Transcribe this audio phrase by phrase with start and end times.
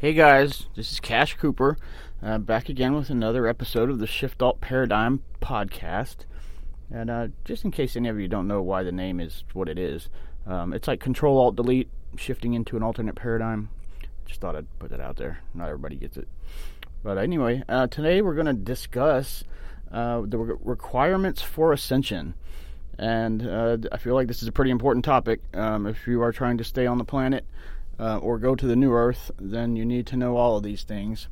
[0.00, 1.76] Hey guys, this is Cash Cooper,
[2.22, 6.18] uh, back again with another episode of the Shift Alt Paradigm podcast.
[6.88, 9.68] And uh, just in case any of you don't know why the name is what
[9.68, 10.08] it is,
[10.46, 13.70] um, it's like Control Alt Delete, shifting into an alternate paradigm.
[14.24, 15.40] Just thought I'd put that out there.
[15.52, 16.28] Not everybody gets it.
[17.02, 19.42] But anyway, uh, today we're going to discuss
[19.90, 22.34] uh, the re- requirements for ascension.
[23.00, 25.40] And uh, I feel like this is a pretty important topic.
[25.54, 27.44] Um, if you are trying to stay on the planet,
[27.98, 30.84] uh, or go to the new earth, then you need to know all of these
[30.84, 31.28] things.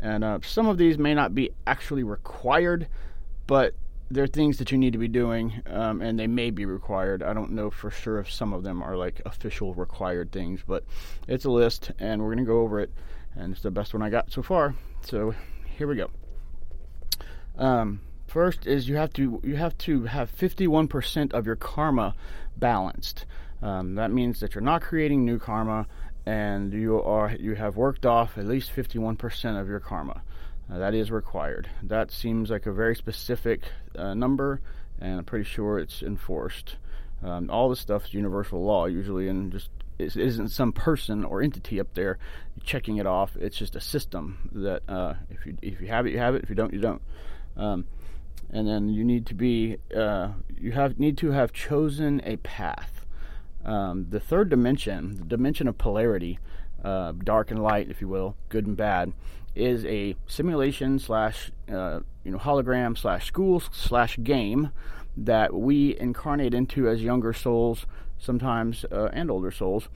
[0.00, 2.86] And uh, some of these may not be actually required,
[3.46, 3.74] but
[4.10, 7.22] they're things that you need to be doing, um, and they may be required.
[7.22, 10.84] I don't know for sure if some of them are like official required things, but
[11.26, 12.90] it's a list, and we're going to go over it.
[13.34, 14.74] And it's the best one I got so far.
[15.02, 15.34] So
[15.76, 16.10] here we go.
[17.58, 22.14] Um, first is you have to you have to have 51% of your karma
[22.56, 23.26] balanced.
[23.62, 25.86] Um, that means that you're not creating new karma,
[26.24, 30.22] and you are you have worked off at least 51% of your karma.
[30.70, 31.68] Uh, that is required.
[31.82, 33.62] That seems like a very specific
[33.96, 34.60] uh, number,
[35.00, 36.76] and I'm pretty sure it's enforced.
[37.22, 41.40] Um, all this stuff is universal law usually, and just it isn't some person or
[41.40, 42.18] entity up there
[42.62, 43.36] checking it off.
[43.36, 46.42] It's just a system that uh, if you if you have it, you have it.
[46.42, 47.02] If you don't, you don't.
[47.56, 47.86] Um,
[48.50, 52.95] and then you need to be uh, you have need to have chosen a path.
[53.66, 56.38] Um, the third dimension, the dimension of polarity,
[56.84, 59.12] uh, dark and light, if you will, good and bad,
[59.56, 64.70] is a simulation slash uh, you know hologram slash school slash game
[65.16, 67.86] that we incarnate into as younger souls,
[68.18, 69.88] sometimes uh, and older souls,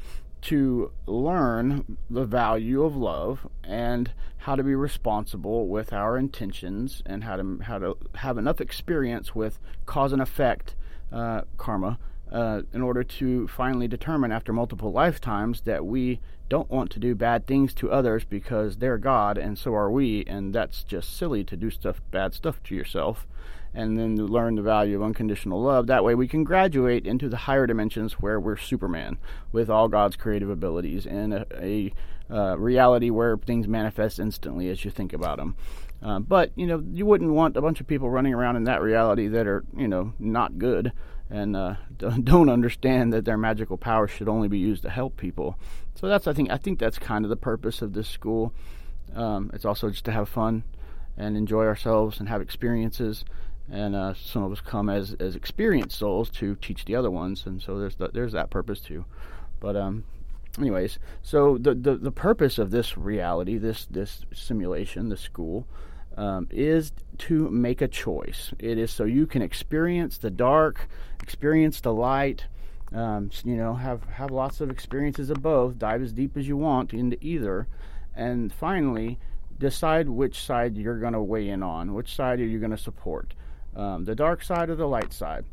[0.42, 7.22] to learn the value of love and how to be responsible with our intentions and
[7.22, 10.74] how to how to have enough experience with cause and effect
[11.12, 11.98] uh, karma
[12.32, 17.14] uh, in order to finally determine after multiple lifetimes that we don't want to do
[17.14, 21.44] bad things to others because they're God and so are we, and that's just silly
[21.44, 23.26] to do stuff bad stuff to yourself.
[23.72, 25.86] And then to learn the value of unconditional love.
[25.86, 29.16] That way, we can graduate into the higher dimensions where we're Superman
[29.52, 31.92] with all God's creative abilities in a, a
[32.28, 35.54] uh, reality where things manifest instantly as you think about them.
[36.02, 38.82] Uh, but you know, you wouldn't want a bunch of people running around in that
[38.82, 40.92] reality that are you know not good
[41.30, 45.56] and uh, don't understand that their magical powers should only be used to help people.
[45.94, 48.52] So that's I think I think that's kind of the purpose of this school.
[49.14, 50.64] Um, it's also just to have fun
[51.16, 53.24] and enjoy ourselves and have experiences.
[53.70, 57.46] And uh, some of us come as as experienced souls to teach the other ones,
[57.46, 59.04] and so there's the, there's that purpose too.
[59.60, 60.04] But um,
[60.58, 65.68] anyways, so the, the the purpose of this reality, this this simulation, this school,
[66.16, 68.52] um, is to make a choice.
[68.58, 70.88] It is so you can experience the dark,
[71.22, 72.46] experience the light.
[72.92, 75.78] Um, you know, have have lots of experiences of both.
[75.78, 77.68] Dive as deep as you want into either,
[78.14, 79.18] and finally
[79.58, 81.94] decide which side you're going to weigh in on.
[81.94, 83.34] Which side are you going to support?
[83.76, 85.44] Um, the dark side or the light side?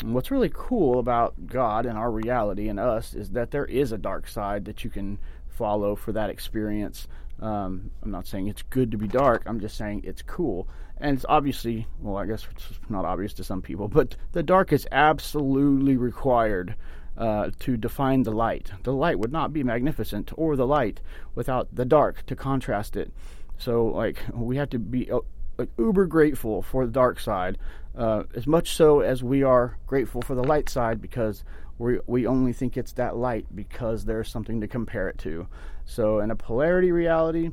[0.00, 3.92] And what's really cool about God and our reality and us is that there is
[3.92, 7.08] a dark side that you can follow for that experience.
[7.40, 9.42] Um, I'm not saying it's good to be dark.
[9.46, 10.68] I'm just saying it's cool.
[10.98, 14.72] And it's obviously, well, I guess it's not obvious to some people, but the dark
[14.72, 16.74] is absolutely required
[17.18, 18.70] uh, to define the light.
[18.82, 21.00] The light would not be magnificent or the light
[21.34, 23.12] without the dark to contrast it.
[23.58, 25.20] So, like, we have to be uh,
[25.58, 27.58] like uber grateful for the dark side,
[27.96, 31.44] uh, as much so as we are grateful for the light side because
[31.78, 35.46] we we only think it's that light because there's something to compare it to.
[35.86, 37.50] So in a polarity reality,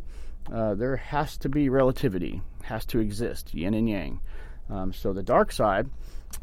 [0.52, 4.20] uh, there has to be relativity, has to exist, yin and yang.
[4.70, 5.90] Um, so the dark side,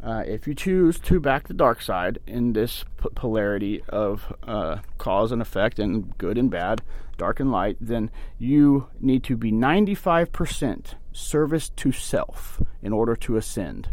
[0.03, 4.79] uh, if you choose to back the dark side in this p- polarity of uh,
[4.99, 6.81] cause and effect and good and bad,
[7.19, 13.37] dark and light, then you need to be 95% service to self in order to
[13.37, 13.89] ascend.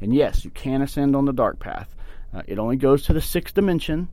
[0.00, 1.94] And yes, you can ascend on the dark path.
[2.32, 4.08] Uh, it only goes to the sixth dimension.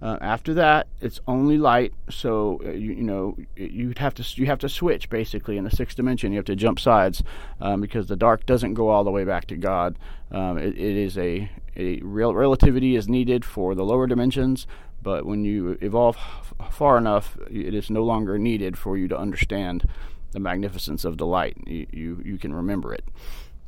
[0.00, 1.92] Uh, after that, it's only light.
[2.08, 5.70] So uh, you, you know you have to you have to switch basically in the
[5.70, 6.32] sixth dimension.
[6.32, 7.22] You have to jump sides
[7.60, 9.98] um, because the dark doesn't go all the way back to God.
[10.30, 14.66] Um, it, it is a a real relativity is needed for the lower dimensions,
[15.02, 19.18] but when you evolve f- far enough, it is no longer needed for you to
[19.18, 19.88] understand
[20.32, 21.56] the magnificence of the light.
[21.66, 23.04] You you, you can remember it.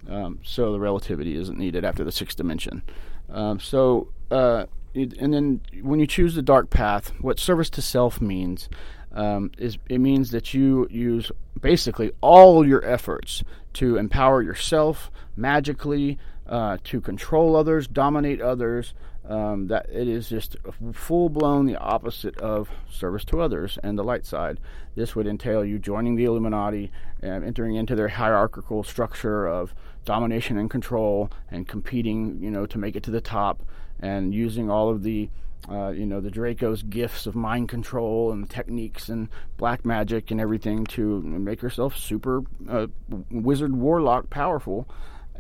[0.09, 2.83] Um, so the relativity isn't needed after the sixth dimension.
[3.29, 7.83] Um, so, uh, it, and then when you choose the dark path, what service to
[7.83, 8.69] self means
[9.13, 13.43] um, is it means that you use basically all your efforts
[13.75, 18.95] to empower yourself magically, uh, to control others, dominate others,
[19.29, 20.57] um, that it is just
[20.93, 24.59] full blown the opposite of service to others and the light side.
[24.97, 26.91] This would entail you joining the Illuminati
[27.21, 32.79] and entering into their hierarchical structure of domination and control and competing, you know, to
[32.79, 33.63] make it to the top
[34.01, 35.29] and using all of the
[35.71, 40.41] uh, you know the Draco's gifts of mind control and techniques and black magic and
[40.41, 42.87] everything to make yourself super uh,
[43.31, 44.89] wizard warlock powerful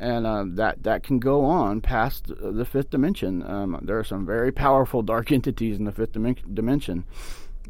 [0.00, 3.42] and uh, that that can go on past the fifth dimension.
[3.42, 7.04] Um, there are some very powerful dark entities in the fifth dim- dimension.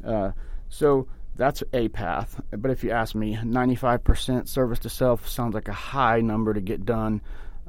[0.04, 0.30] Uh,
[0.68, 2.40] so that's a path.
[2.50, 6.60] But if you ask me, 95% service to self sounds like a high number to
[6.60, 7.20] get done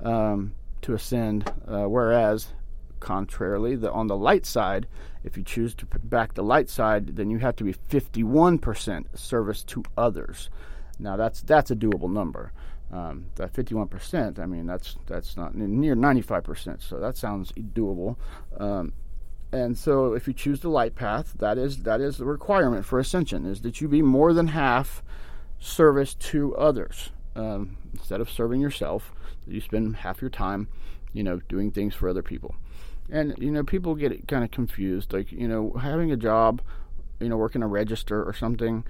[0.03, 0.53] um,
[0.83, 1.51] to ascend.
[1.67, 2.53] Uh, whereas,
[3.01, 4.87] contrarily, the, on the light side,
[5.25, 9.63] if you choose to back the light side, then you have to be 51% service
[9.63, 10.49] to others.
[10.97, 12.53] Now that's that's a doable number.
[12.91, 18.17] Um, that 51%, I mean, that's that's not near 95%, so that sounds doable.
[18.59, 18.93] Um,
[19.53, 22.99] and so, if you choose the light path, that is that is the requirement for
[22.99, 25.03] ascension: is that you be more than half
[25.59, 29.13] service to others um, instead of serving yourself.
[29.45, 30.67] You spend half your time,
[31.13, 32.55] you know, doing things for other people.
[33.11, 35.13] And you know, people get kind of confused.
[35.13, 36.61] Like you know, having a job,
[37.19, 38.83] you know, working a register or something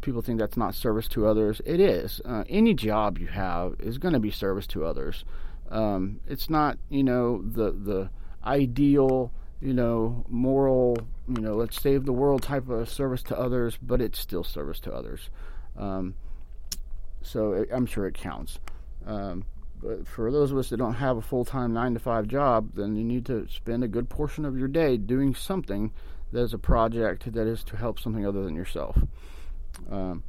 [0.00, 1.60] people think that's not service to others.
[1.64, 2.20] It is.
[2.24, 5.24] Uh, any job you have is going to be service to others.
[5.70, 8.10] Um, it's not, you know, the the
[8.44, 10.96] ideal, you know, moral,
[11.28, 14.80] you know, let's save the world type of service to others, but it's still service
[14.80, 15.30] to others.
[15.76, 16.14] Um,
[17.22, 18.58] so it, I'm sure it counts.
[19.06, 19.44] Um,
[19.82, 22.72] but for those of us that don't have a full time nine to five job,
[22.74, 25.92] then you need to spend a good portion of your day doing something
[26.32, 28.98] that is a project that is to help something other than yourself.
[29.90, 30.22] Um,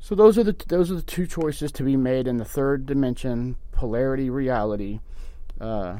[0.00, 2.86] so those are the those are the two choices to be made in the third
[2.86, 5.00] dimension, polarity reality,
[5.60, 5.98] uh,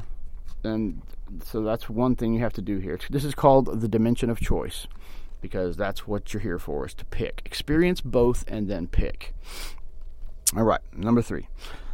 [0.63, 1.01] and
[1.43, 2.97] so that's one thing you have to do here.
[3.09, 4.87] This is called the dimension of choice
[5.41, 9.33] because that's what you're here for is to pick, experience both, and then pick.
[10.55, 11.47] All right, number three.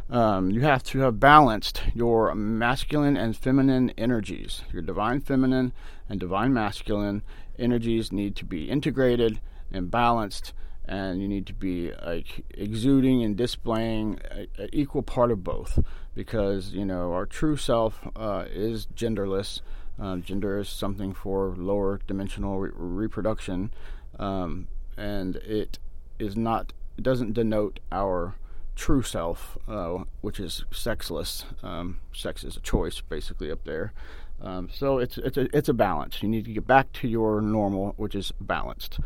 [0.08, 4.62] Um, you have to have balanced your masculine and feminine energies.
[4.72, 5.72] Your divine feminine
[6.08, 7.22] and divine masculine
[7.58, 9.40] energies need to be integrated
[9.72, 10.52] and balanced
[10.88, 15.78] and you need to be like exuding and displaying an equal part of both
[16.14, 19.60] because you know our true self uh, is genderless
[19.98, 23.72] um, gender is something for lower dimensional re- reproduction
[24.18, 25.78] um, and it
[26.18, 28.36] is not it doesn't denote our
[28.76, 31.44] true self uh, which is sexless.
[31.62, 33.92] Um, sex is a choice basically up there.
[34.40, 36.22] Um, so it's it's a, it's a balance.
[36.22, 39.00] You need to get back to your normal which is balanced.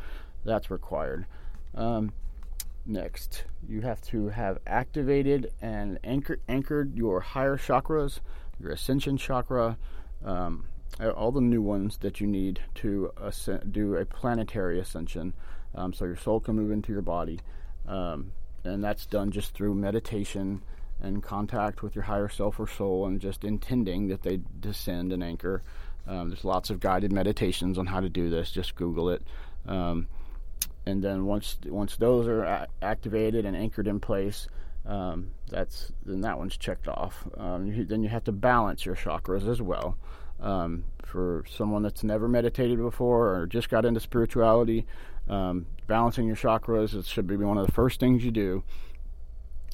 [0.45, 1.27] That's required.
[1.75, 2.13] Um,
[2.85, 8.21] next, you have to have activated and anchor, anchored your higher chakras,
[8.59, 9.77] your ascension chakra,
[10.25, 10.65] um,
[11.17, 13.13] all the new ones that you need to
[13.71, 15.33] do a planetary ascension,
[15.75, 17.39] um, so your soul can move into your body.
[17.87, 18.33] Um,
[18.65, 20.63] and that's done just through meditation
[21.03, 25.25] and contact with your higher self or soul, and just intending that they descend and
[25.25, 25.63] anchor.
[26.07, 28.51] Um, there's lots of guided meditations on how to do this.
[28.51, 29.23] Just Google it.
[29.67, 30.09] Um,
[30.87, 34.49] and then once once those are a- activated and anchored in place,
[34.87, 37.27] um, that's then that one's checked off.
[37.37, 39.97] Um, you, then you have to balance your chakras as well.
[40.41, 44.87] Um, for someone that's never meditated before or just got into spirituality,
[45.31, 48.63] um, balancing your chakras it should be one of the first things you do.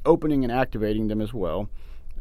[0.05, 1.69] Opening and activating them as well.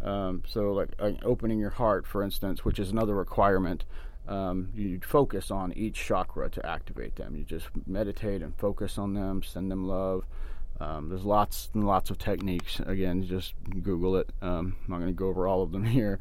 [0.04, 3.86] Um, so, like uh, opening your heart, for instance, which is another requirement
[4.27, 7.36] um, you focus on each chakra to activate them.
[7.36, 10.25] You just meditate and focus on them, send them love.
[10.80, 12.80] Um, there's lots and lots of techniques.
[12.80, 14.30] Again, just Google it.
[14.42, 16.20] Um, I'm not going to go over all of them here,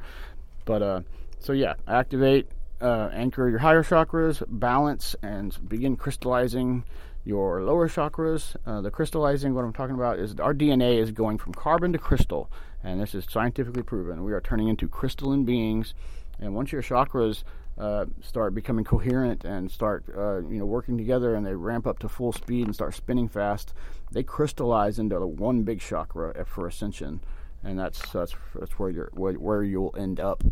[0.65, 1.01] but uh,
[1.41, 2.49] so yeah, activate,
[2.81, 6.85] uh, anchor your higher chakras, balance, and begin crystallizing
[7.25, 8.57] your lower chakras.
[8.67, 11.99] Uh, the crystallizing, what I'm talking about is our DNA is going from carbon to
[11.99, 12.51] crystal,
[12.83, 14.25] and this is scientifically proven.
[14.25, 15.95] We are turning into crystalline beings,
[16.39, 17.45] and once your chakras
[17.79, 21.99] uh, start becoming coherent and start uh, you know working together and they ramp up
[21.99, 23.73] to full speed and start spinning fast,
[24.13, 27.21] they crystallize into the one big chakra for ascension,
[27.63, 30.45] and that's that's that's where you're where, you'll end up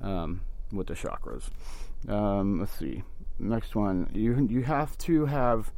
[0.00, 0.40] um,
[0.72, 1.48] with the chakras.
[2.08, 3.02] Um, let's see.
[3.38, 5.72] Next one, you you have to have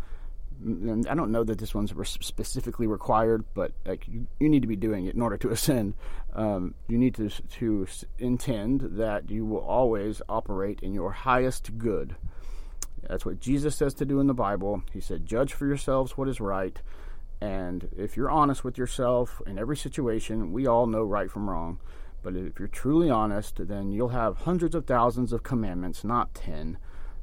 [0.64, 4.76] I don't know that this one's specifically required, but like you, you need to be
[4.76, 5.95] doing it in order to ascend.
[6.35, 7.87] Um, you need to to
[8.19, 12.16] intend that you will always operate in your highest good.
[13.09, 14.83] That's what Jesus says to do in the Bible.
[14.93, 16.81] He said, "Judge for yourselves what is right."
[17.40, 21.78] And if you're honest with yourself in every situation, we all know right from wrong.
[22.26, 26.76] But if you're truly honest, then you'll have hundreds of thousands of commandments, not ten.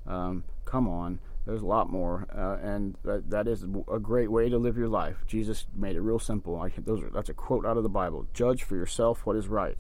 [0.08, 4.48] Um, come on, there's a lot more, uh, and that, that is a great way
[4.48, 5.26] to live your life.
[5.28, 6.56] Jesus made it real simple.
[6.56, 8.28] I, those are, that's a quote out of the Bible.
[8.34, 9.78] Judge for yourself what is right.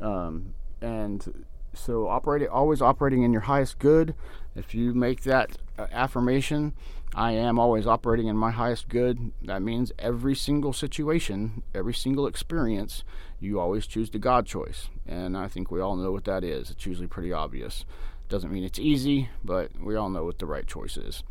[0.00, 4.14] Um, and so operating always operating in your highest good.
[4.54, 6.74] If you make that uh, affirmation
[7.14, 12.26] i am always operating in my highest good that means every single situation every single
[12.26, 13.04] experience
[13.38, 14.88] you always choose the god choice.
[15.06, 16.70] And i think we all know what that is.
[16.70, 17.84] It's usually pretty obvious.
[18.28, 21.22] Doesn't mean it's easy but we all know what the right choice is.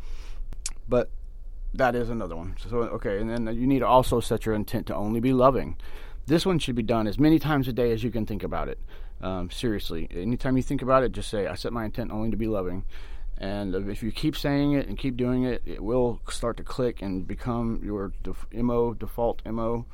[0.88, 1.10] But
[1.74, 2.56] that is another one.
[2.58, 5.76] So okay and then you need to also set your intent to only be loving.
[6.26, 8.68] This one should be done as many times a day as you can think about
[8.68, 8.78] it.
[9.22, 12.36] Um, seriously, anytime you think about it, just say, I set my intent only to
[12.36, 12.84] be loving.
[13.38, 17.02] And if you keep saying it and keep doing it, it will start to click
[17.02, 19.86] and become your def- MO, default MO.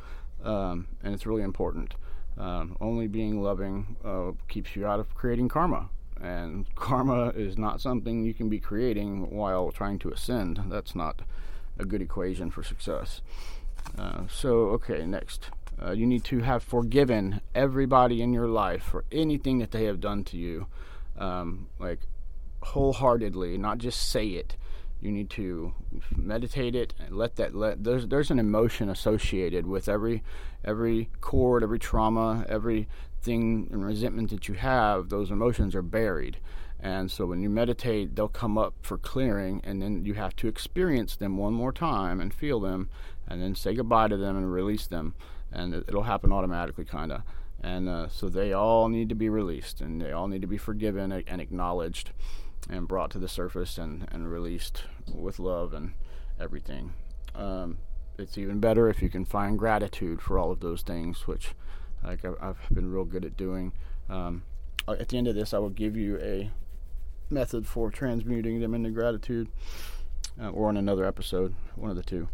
[0.43, 1.95] Um, and it's really important.
[2.37, 5.89] Um, only being loving uh, keeps you out of creating karma.
[6.21, 10.61] And karma is not something you can be creating while trying to ascend.
[10.69, 11.23] That's not
[11.79, 13.23] a good equation for success.
[13.99, 15.51] Uh, so, okay, next.
[15.81, 20.01] Uh, you need to have forgiven everybody in your life for anything that they have
[20.01, 20.67] done to you,
[21.17, 22.01] um, like
[22.63, 24.57] wholeheartedly, not just say it.
[25.01, 25.75] You need to
[26.17, 30.25] meditate it and let that let there's there's an emotion associated with every
[30.65, 32.89] every cord, every trauma, every
[33.23, 35.09] thing and resentment that you have.
[35.09, 36.39] Those emotions are buried.
[36.81, 40.49] And so when you meditate, they'll come up for clearing, and then you have to
[40.49, 42.89] experience them one more time and feel them,
[43.27, 45.15] and then say goodbye to them and release them
[45.53, 47.23] and it'll happen automatically, kind of.
[47.61, 50.59] And uh, so they all need to be released, and they all need to be
[50.59, 52.13] forgiven and acknowledged,
[52.69, 55.95] and brought to the surface and, and released with love and
[56.41, 56.93] everything.
[57.35, 57.79] Um,
[58.19, 61.55] it's even better if you can find gratitude for all of those things, which
[62.05, 63.73] like I've been real good at doing.
[64.09, 64.43] Um,
[64.87, 66.51] at the end of this, I will give you a
[67.31, 69.49] method for transmuting them into gratitude,
[70.41, 72.29] uh, or in another episode, one of the two.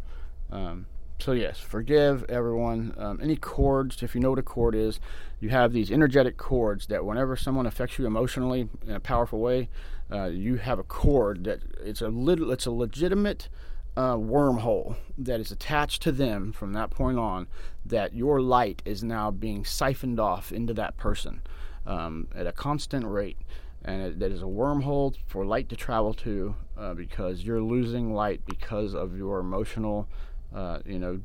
[0.50, 0.86] Um,
[1.18, 2.94] so yes, forgive everyone.
[2.98, 5.00] Um, any cords, if you know what a cord is,
[5.40, 9.68] you have these energetic cords that whenever someone affects you emotionally in a powerful way,
[10.12, 13.48] uh, you have a cord that it's a little, it's a legitimate
[13.96, 17.46] uh, wormhole that is attached to them from that point on.
[17.86, 21.42] That your light is now being siphoned off into that person
[21.86, 23.38] um, at a constant rate
[23.84, 28.14] and it, that is a wormhole for light to travel to uh, because you're losing
[28.14, 30.08] light because of your emotional
[30.54, 31.20] uh, you know,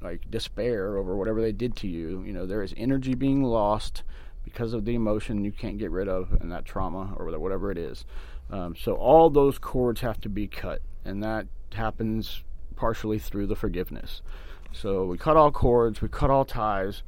[0.00, 2.22] like despair over whatever they did to you.
[2.24, 4.02] You know, there is energy being lost
[4.44, 7.78] because of the emotion you can't get rid of and that trauma or whatever it
[7.78, 8.04] is.
[8.50, 12.42] Um, so all those cords have to be cut, and that happens
[12.74, 14.22] partially through the forgiveness.
[14.72, 17.02] So we cut all cords, we cut all ties,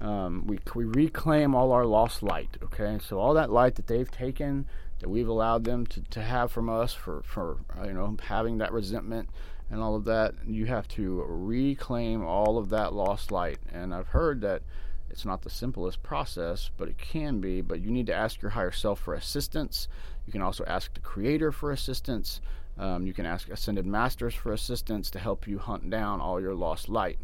[0.00, 2.56] um, we we reclaim all our lost light.
[2.62, 4.66] Okay, so all that light that they've taken,
[5.00, 8.72] that we've allowed them to, to have from us for for you know having that
[8.72, 9.28] resentment
[9.72, 13.56] and all of that, you have to reclaim all of that lost light.
[13.72, 14.60] And I've heard that
[15.08, 17.62] it's not the simplest process, but it can be.
[17.62, 19.88] But you need to ask your higher self for assistance.
[20.26, 22.42] You can also ask the Creator for assistance.
[22.76, 26.54] Um, you can ask Ascended Masters for assistance to help you hunt down all your
[26.54, 27.18] lost light.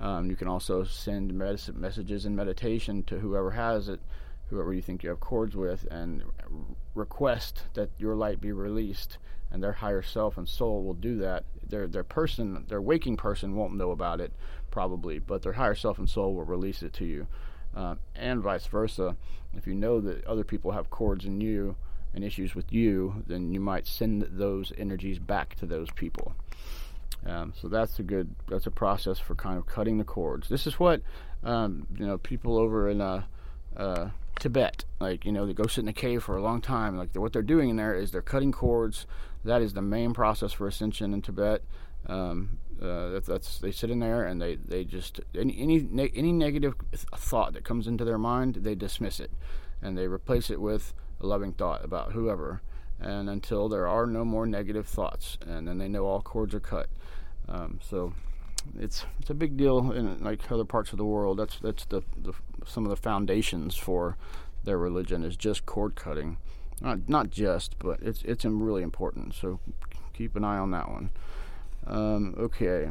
[0.00, 4.00] Um, you can also send messages in meditation to whoever has it,
[4.48, 6.22] whoever you think you have cords with, and
[6.94, 9.18] request that your light be released
[9.50, 11.44] and their higher self and soul will do that.
[11.68, 14.32] Their their person, their waking person won't know about it
[14.70, 17.26] probably, but their higher self and soul will release it to you,
[17.74, 19.16] uh, and vice versa.
[19.54, 21.76] If you know that other people have cords in you
[22.14, 26.34] and issues with you, then you might send those energies back to those people.
[27.24, 30.48] Um, so that's a good that's a process for kind of cutting the cords.
[30.48, 31.02] This is what
[31.42, 33.22] um, you know people over in uh,
[33.76, 36.96] uh, Tibet, like you know, they go sit in a cave for a long time.
[36.96, 39.06] Like what they're doing in there is they're cutting cords.
[39.46, 41.62] That is the main process for ascension in Tibet.
[42.06, 46.12] Um, uh, that, that's they sit in there and they they just any any ne-
[46.14, 49.30] any negative thought that comes into their mind, they dismiss it,
[49.80, 52.60] and they replace it with a loving thought about whoever.
[53.00, 56.60] And until there are no more negative thoughts, and then they know all cords are
[56.60, 56.88] cut.
[57.48, 58.14] Um, so
[58.78, 61.38] it's it's a big deal in like other parts of the world.
[61.38, 62.32] That's that's the, the
[62.66, 64.16] some of the foundations for
[64.64, 66.38] their religion is just cord cutting.
[66.80, 69.34] Not not just, but it's it's really important.
[69.34, 69.60] So
[70.12, 71.10] keep an eye on that one.
[71.86, 72.90] Um, okay.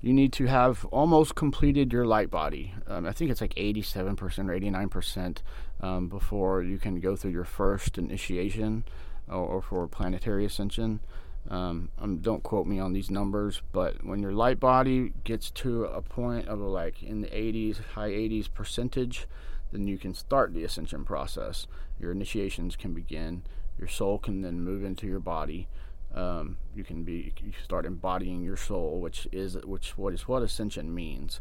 [0.00, 2.74] You need to have almost completed your light body.
[2.86, 4.18] Um, I think it's like 87%
[4.50, 5.38] or 89%
[5.80, 8.84] um, before you can go through your first initiation
[9.28, 11.00] or, or for planetary ascension.
[11.48, 15.84] Um, um, don't quote me on these numbers, but when your light body gets to
[15.84, 19.26] a point of like in the 80s, high 80s percentage,
[19.74, 21.66] then you can start the ascension process.
[21.98, 23.42] Your initiations can begin.
[23.78, 25.68] Your soul can then move into your body.
[26.14, 30.42] Um, you can be you start embodying your soul, which is which what is what
[30.42, 31.40] ascension means.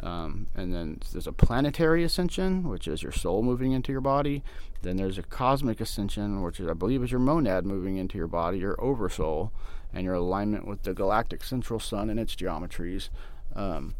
[0.00, 4.42] Um, and then there's a planetary ascension, which is your soul moving into your body.
[4.80, 8.26] Then there's a cosmic ascension, which is, I believe is your monad moving into your
[8.26, 9.52] body, your oversoul,
[9.92, 13.10] and your alignment with the galactic central sun and its geometries.
[13.54, 13.94] Um,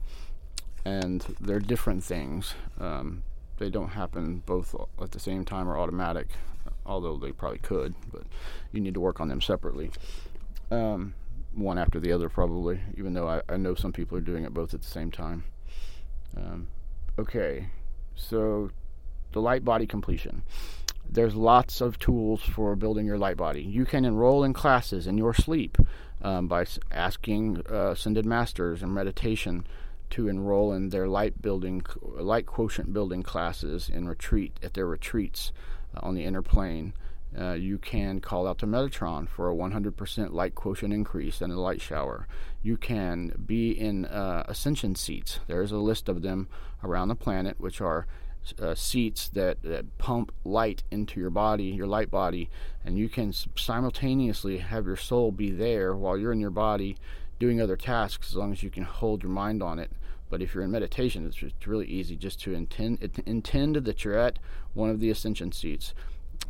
[0.85, 2.55] and they're different things.
[2.81, 3.23] Um,
[3.59, 6.29] they don't happen both at the same time or automatic,
[6.87, 8.23] although they probably could, but
[8.73, 9.91] you need to work on them separately.
[10.71, 11.15] Um,
[11.55, 14.55] one after the other, probably, even though I, I know some people are doing it
[14.55, 15.45] both at the same time.
[16.37, 16.69] Um,
[17.19, 17.69] okay,
[18.15, 18.71] so
[19.33, 20.43] the light body completion.
[21.09, 23.63] There's lots of tools for building your light body.
[23.63, 25.77] You can enroll in classes in your sleep
[26.23, 29.67] um, by asking uh, ascended masters in meditation
[30.13, 35.53] to enroll in their light building, light quotient building classes in retreat at their retreats
[35.97, 36.93] uh, on the inner plane.
[37.39, 41.59] Uh, you can call out to Metatron for a 100% light quotient increase and a
[41.59, 42.27] light shower.
[42.63, 45.41] You can be in uh, ascension seats.
[45.47, 46.49] There's a list of them
[46.85, 48.07] around the planet, which are
[48.61, 52.51] uh, seats that, that pump light into your body, your light body,
[52.85, 56.99] and you can simultaneously have your soul be there while you're in your body
[57.39, 59.91] doing other tasks as long as you can hold your mind on it.
[60.33, 64.17] But if you're in meditation, it's, it's really easy just to intend intend that you're
[64.17, 64.39] at
[64.73, 65.93] one of the ascension seats.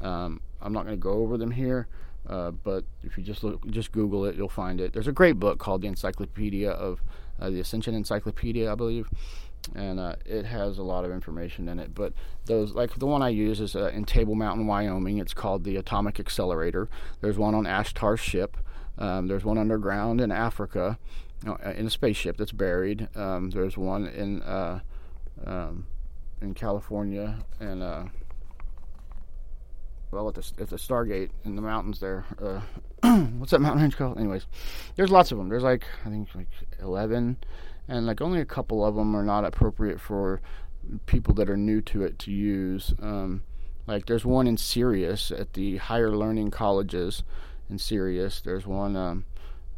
[0.00, 1.88] Um, I'm not going to go over them here,
[2.28, 4.92] uh, but if you just look, just Google it, you'll find it.
[4.92, 7.02] There's a great book called the Encyclopedia of
[7.40, 9.10] uh, the Ascension Encyclopedia, I believe,
[9.74, 11.92] and uh, it has a lot of information in it.
[11.92, 12.12] But
[12.44, 15.18] those, like the one I use, is uh, in Table Mountain, Wyoming.
[15.18, 16.88] It's called the Atomic Accelerator.
[17.20, 18.56] There's one on Ashtar's ship.
[18.96, 20.98] Um, there's one underground in Africa,
[21.46, 23.08] uh, in a spaceship that's buried.
[23.16, 24.80] Um, there's one in uh,
[25.44, 25.86] um,
[26.40, 27.82] in California and
[30.12, 32.24] well at the at the Stargate in the mountains there.
[32.40, 32.60] Uh,
[33.38, 34.18] what's that mountain range called?
[34.18, 34.46] Anyways,
[34.94, 35.48] there's lots of them.
[35.48, 36.48] There's like I think like
[36.80, 37.38] eleven,
[37.88, 40.40] and like only a couple of them are not appropriate for
[41.06, 42.94] people that are new to it to use.
[43.00, 43.42] Um,
[43.86, 47.24] like there's one in Sirius at the higher learning colleges
[47.68, 48.40] in Sirius.
[48.40, 49.24] There's one um,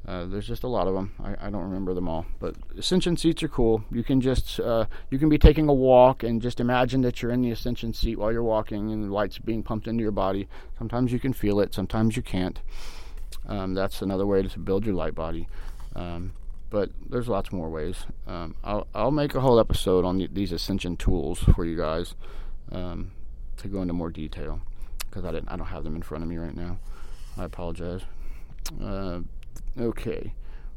[0.06, 1.14] uh, there's just a lot of them.
[1.22, 3.82] I, I, don't remember them all, but ascension seats are cool.
[3.90, 7.30] You can just uh, you can be taking a walk and just imagine that you're
[7.30, 10.46] in the ascension seat while you're walking, and the light's being pumped into your body.
[10.76, 12.60] Sometimes you can feel it, sometimes you can't.
[13.46, 15.48] Um, that's another way to build your light body.
[15.96, 16.32] Um,
[16.68, 18.04] but there's lots more ways.
[18.26, 22.14] Um, I'll I'll make a whole episode on the, these ascension tools for you guys
[22.72, 23.12] um,
[23.56, 24.60] to go into more detail
[24.98, 26.78] because I didn't I don't have them in front of me right now.
[27.38, 28.02] I apologize.
[28.82, 29.20] Uh,
[29.78, 30.32] Okay,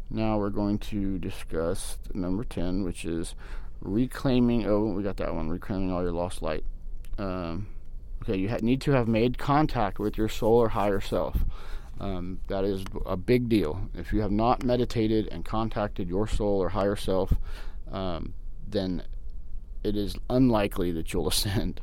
[0.10, 3.36] now we're going to discuss number 10, which is
[3.80, 4.66] reclaiming.
[4.66, 6.64] Oh, we got that one reclaiming all your lost light.
[7.20, 7.68] Um,
[8.24, 11.38] okay, you ha- need to have made contact with your soul or higher self.
[12.00, 13.88] Um, that is a big deal.
[13.94, 17.34] If you have not meditated and contacted your soul or higher self,
[17.92, 18.34] um,
[18.68, 19.04] then
[19.84, 21.82] it is unlikely that you'll ascend.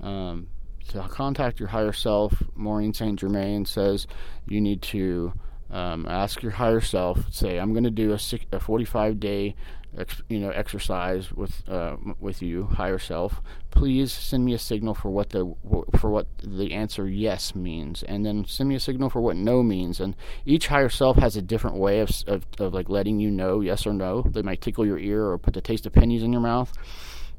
[0.00, 0.48] Um,
[0.88, 3.18] to contact your higher self, Maureen St.
[3.18, 4.06] Germain says
[4.46, 5.34] you need to
[5.70, 7.32] um, ask your higher self.
[7.32, 9.54] Say, I'm going to do a, six, a 45 day,
[9.96, 13.40] ex, you know, exercise with uh, with you, higher self.
[13.70, 15.54] Please send me a signal for what the
[15.98, 19.62] for what the answer yes means, and then send me a signal for what no
[19.62, 20.00] means.
[20.00, 23.60] And each higher self has a different way of of, of like letting you know
[23.60, 24.22] yes or no.
[24.22, 26.72] They might tickle your ear or put the taste of pennies in your mouth.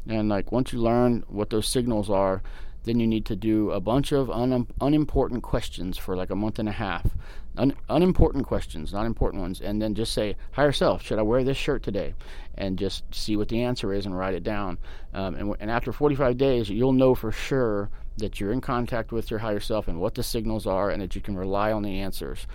[0.08, 2.42] And like once you learn what those signals are,
[2.84, 6.60] then you need to do a bunch of un- unimportant questions for like a month
[6.60, 7.08] and a half.
[7.58, 11.44] Un- unimportant questions, not important ones, and then just say, higher self, should I wear
[11.44, 12.14] this shirt today?
[12.56, 14.78] And just see what the answer is and write it down.
[15.14, 19.12] Um, and, w- and after 45 days, you'll know for sure that you're in contact
[19.12, 21.84] with your higher self and what the signals are, and that you can rely on
[21.84, 22.48] the answers.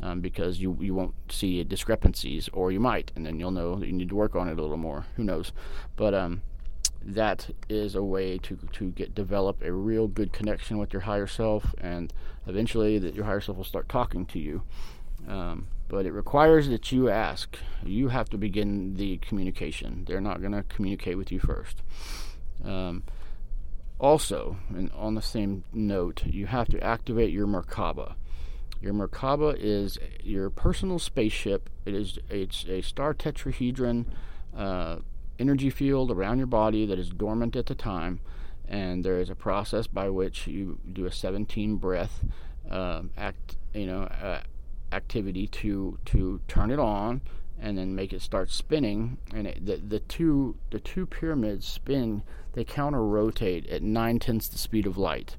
[0.00, 3.86] Um, because you you won't see discrepancies, or you might, and then you'll know that
[3.86, 5.04] you need to work on it a little more.
[5.16, 5.50] Who knows?
[5.96, 6.42] But um,
[7.02, 11.26] that is a way to to get develop a real good connection with your higher
[11.26, 12.12] self, and
[12.46, 14.62] eventually that your higher self will start talking to you.
[15.26, 17.56] Um, but it requires that you ask.
[17.84, 20.04] You have to begin the communication.
[20.06, 21.82] They're not going to communicate with you first.
[22.64, 23.04] Um,
[23.98, 28.14] also, and on the same note, you have to activate your Merkaba.
[28.80, 31.68] Your Merkaba is your personal spaceship.
[31.84, 34.06] It is it's a star tetrahedron.
[34.56, 34.98] Uh,
[35.38, 38.20] energy field around your body that is dormant at the time,
[38.68, 42.24] and there is a process by which you do a 17 breath
[42.70, 44.40] uh, act, you know, uh,
[44.92, 47.20] activity to to turn it on
[47.60, 49.18] and then make it start spinning.
[49.34, 52.22] And it, the the two the two pyramids spin
[52.52, 55.36] they counter rotate at nine tenths the speed of light.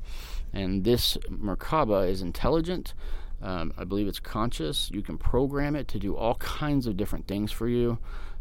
[0.54, 2.94] And this Merkaba is intelligent
[3.42, 4.90] um, I believe it's conscious.
[4.92, 7.98] You can program it to do all kinds of different things for you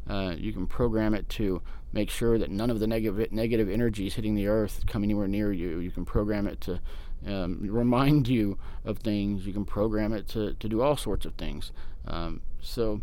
[0.08, 4.14] uh, you can program it to make sure that none of the negative negative energies
[4.14, 6.80] hitting the earth come anywhere near you you can program it to
[7.26, 9.46] um, remind you of things.
[9.46, 11.72] You can program it to, to do all sorts of things.
[12.06, 13.02] Um, so,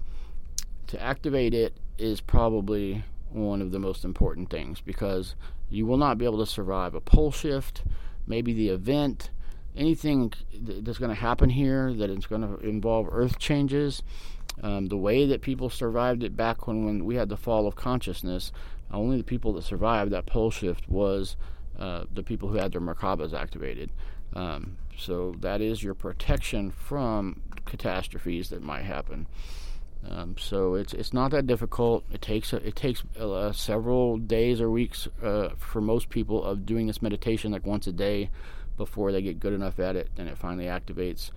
[0.88, 5.36] to activate it is probably one of the most important things because
[5.70, 7.84] you will not be able to survive a pole shift,
[8.28, 9.32] maybe the event,
[9.76, 14.04] anything that's going to happen here that is going to involve earth changes.
[14.64, 17.76] Um, the way that people survived it back when, when we had the fall of
[17.76, 18.52] consciousness,
[18.92, 21.36] only the people that survived that pole shift was
[21.78, 23.92] uh, the people who had their Merkabas activated.
[24.34, 29.28] Um, so that is your protection from catastrophes that might happen.
[30.08, 32.04] Um, so it's it's not that difficult.
[32.12, 36.88] It takes it takes uh, several days or weeks uh, for most people of doing
[36.88, 38.30] this meditation like once a day
[38.78, 40.10] before they get good enough at it.
[40.18, 41.32] and it finally activates.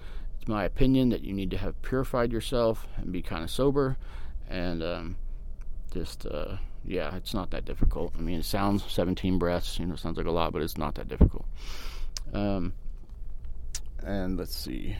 [0.48, 3.96] My opinion that you need to have purified yourself and be kind of sober,
[4.48, 5.16] and um,
[5.92, 8.14] just uh, yeah, it's not that difficult.
[8.16, 10.94] I mean, it sounds 17 breaths, you know, sounds like a lot, but it's not
[10.94, 11.44] that difficult.
[12.32, 12.72] Um,
[14.02, 14.96] and let's see.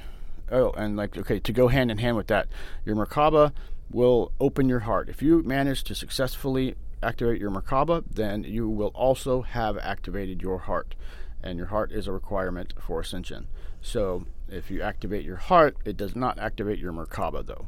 [0.51, 2.49] Oh, and like, okay, to go hand in hand with that,
[2.85, 3.53] your Merkaba
[3.91, 5.09] will open your heart.
[5.09, 10.59] If you manage to successfully activate your Merkaba, then you will also have activated your
[10.59, 10.95] heart.
[11.43, 13.47] And your heart is a requirement for ascension.
[13.81, 17.67] So if you activate your heart, it does not activate your Merkaba, though.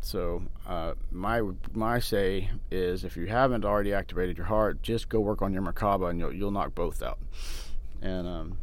[0.00, 1.40] So uh, my
[1.72, 5.62] my say is, if you haven't already activated your heart, just go work on your
[5.62, 7.18] Merkaba, and you'll you'll knock both out.
[8.02, 8.58] And um,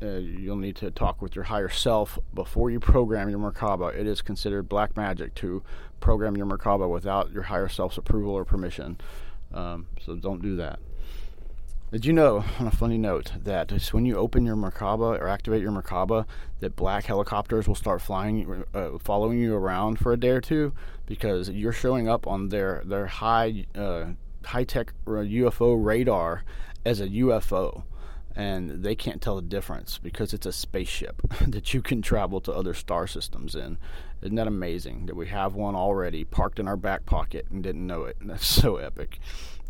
[0.00, 3.94] uh, you'll need to talk with your higher self before you program your Merkaba.
[3.94, 5.62] It is considered black magic to
[6.00, 8.98] program your Merkaba without your higher self's approval or permission.
[9.52, 10.78] Um, so don't do that.
[11.92, 15.62] Did you know, on a funny note, that when you open your Merkaba or activate
[15.62, 16.26] your Merkaba,
[16.58, 20.72] that black helicopters will start flying, uh, following you around for a day or two
[21.06, 24.06] because you're showing up on their their high uh,
[24.44, 26.42] high tech UFO radar
[26.84, 27.84] as a UFO,
[28.34, 32.52] and they can't tell the difference because it's a spaceship that you can travel to
[32.52, 33.78] other star systems in.
[34.22, 37.86] Isn't that amazing that we have one already parked in our back pocket and didn't
[37.86, 38.16] know it?
[38.20, 39.20] That's so epic.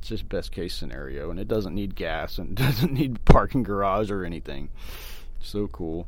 [0.07, 4.09] It's just best case scenario, and it doesn't need gas and doesn't need parking garage
[4.09, 4.69] or anything.
[5.41, 6.07] So cool.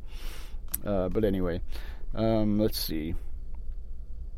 [0.86, 1.62] Uh, but anyway,
[2.14, 3.16] um, let's see.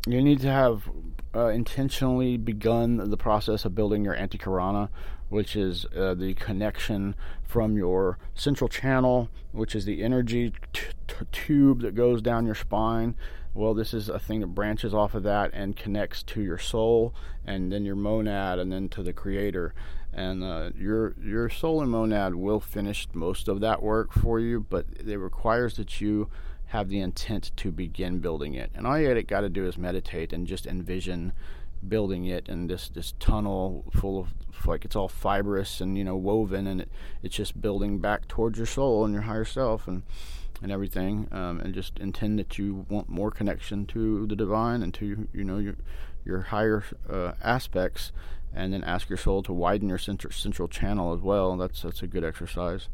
[0.06, 0.88] You need to have
[1.36, 4.88] uh, intentionally begun the process of building your antakarana,
[5.28, 7.14] which is uh, the connection
[7.46, 12.54] from your central channel, which is the energy t- t- tube that goes down your
[12.54, 13.14] spine,
[13.54, 17.14] well, this is a thing that branches off of that and connects to your soul,
[17.44, 19.74] and then your monad, and then to the Creator.
[20.12, 24.66] And uh, your your soul and monad will finish most of that work for you,
[24.68, 26.28] but it requires that you
[26.66, 28.70] have the intent to begin building it.
[28.74, 31.32] And all you got to do is meditate and just envision
[31.88, 34.34] building it and this this tunnel full of
[34.66, 36.90] like it's all fibrous and you know woven, and it,
[37.22, 40.02] it's just building back towards your soul and your higher self and
[40.62, 44.92] and everything, um, and just intend that you want more connection to the divine and
[44.94, 45.76] to you know your
[46.24, 48.12] your higher uh, aspects,
[48.54, 51.56] and then ask your soul to widen your central, central channel as well.
[51.56, 52.88] That's that's a good exercise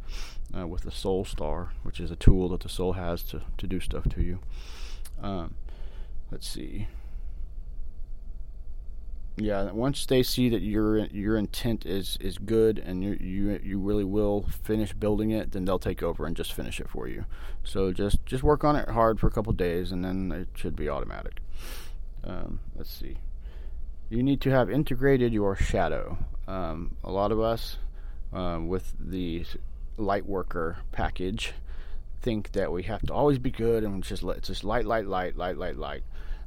[0.56, 3.66] uh, with the soul star, which is a tool that the soul has to to
[3.66, 4.38] do stuff to you.
[5.22, 5.54] Um,
[6.30, 6.86] let's see
[9.38, 13.78] yeah, once they see that your your intent is is good and you you you
[13.78, 17.26] really will finish building it, then they'll take over and just finish it for you.
[17.62, 20.74] So just just work on it hard for a couple days, and then it should
[20.74, 21.40] be automatic.
[22.24, 23.18] Um, let's see.
[24.08, 26.16] You need to have integrated your shadow.
[26.48, 27.76] Um, a lot of us,
[28.32, 29.44] uh, with the
[29.98, 31.52] light worker package,
[32.22, 35.36] think that we have to always be good and just let just light, light, light,
[35.36, 36.04] light, light, light.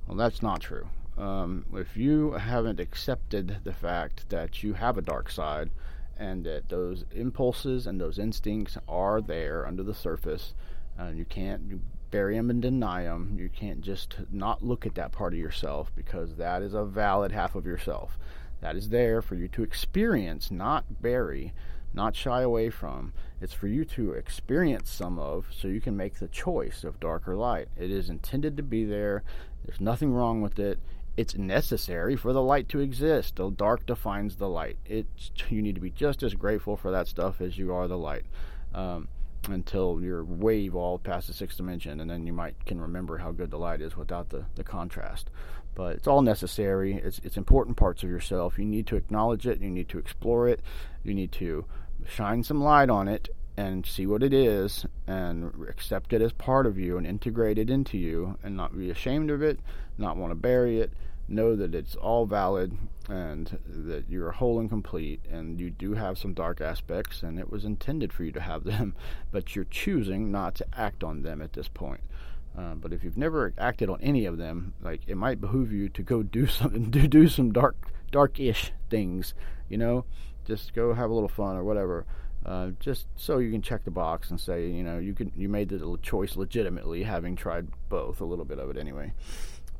[0.07, 0.87] Well, that's not true
[1.19, 5.69] um, if you haven't accepted the fact that you have a dark side
[6.17, 10.53] and that those impulses and those instincts are there under the surface,
[10.99, 13.35] uh, you can't bury them and deny them.
[13.37, 17.33] You can't just not look at that part of yourself because that is a valid
[17.33, 18.17] half of yourself.
[18.61, 21.53] That is there for you to experience, not bury,
[21.93, 23.13] not shy away from.
[23.41, 27.27] It's for you to experience some of so you can make the choice of dark
[27.27, 27.67] or light.
[27.77, 29.23] It is intended to be there.
[29.65, 30.79] There's nothing wrong with it
[31.19, 33.35] it's necessary for the light to exist.
[33.35, 34.77] The dark defines the light.
[34.85, 37.97] It's you need to be just as grateful for that stuff as you are the
[37.97, 38.25] light.
[38.73, 39.09] Um,
[39.49, 43.31] until you're way evolved past the sixth dimension, and then you might can remember how
[43.31, 45.29] good the light is without the, the contrast.
[45.75, 46.93] But it's all necessary.
[46.93, 48.57] It's it's important parts of yourself.
[48.57, 49.59] You need to acknowledge it.
[49.59, 50.61] You need to explore it.
[51.03, 51.65] You need to
[52.07, 53.27] shine some light on it
[53.57, 57.69] and see what it is and accept it as part of you and integrate it
[57.69, 59.59] into you and not be ashamed of it,
[59.97, 60.93] not want to bury it.
[61.31, 62.75] Know that it's all valid
[63.07, 67.51] and that you're whole and complete and you do have some dark aspects and it
[67.51, 68.95] was intended for you to have them,
[69.31, 72.01] but you're choosing not to act on them at this point.
[72.57, 75.87] Uh, but if you've never acted on any of them, like it might behoove you
[75.89, 77.75] to go do something, do do some dark,
[78.11, 79.33] dark-ish things.
[79.69, 80.05] You know,
[80.45, 82.05] just go have a little fun or whatever.
[82.45, 85.49] Uh, just so you can check the box and say, you know, you can you
[85.49, 89.13] made the choice legitimately, having tried both, a little bit of it anyway.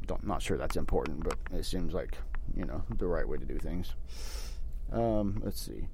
[0.10, 2.18] Don't, not sure that's important, but it seems like
[2.56, 3.94] you know the right way to do things.
[4.92, 5.88] Um, let's see.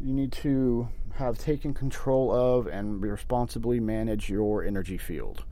[0.00, 5.44] You need to have taken control of and responsibly manage your energy field.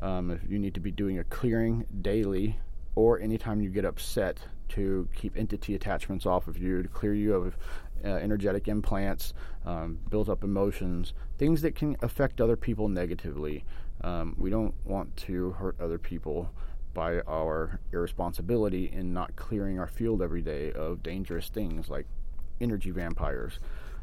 [0.00, 2.58] Um, you need to be doing a clearing daily
[2.94, 4.38] or anytime you get upset
[4.70, 7.56] to keep entity attachments off of you, to clear you of
[8.02, 9.34] uh, energetic implants,
[9.66, 13.62] um, built up emotions, things that can affect other people negatively.
[14.04, 16.50] Um, we don't want to hurt other people
[16.94, 22.06] by our irresponsibility in not clearing our field every day of dangerous things like
[22.60, 23.58] energy vampires.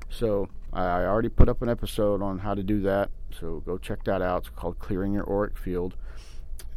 [0.10, 3.10] So I already put up an episode on how to do that.
[3.40, 4.42] So go check that out.
[4.42, 5.96] It's called Clearing Your Auric Field,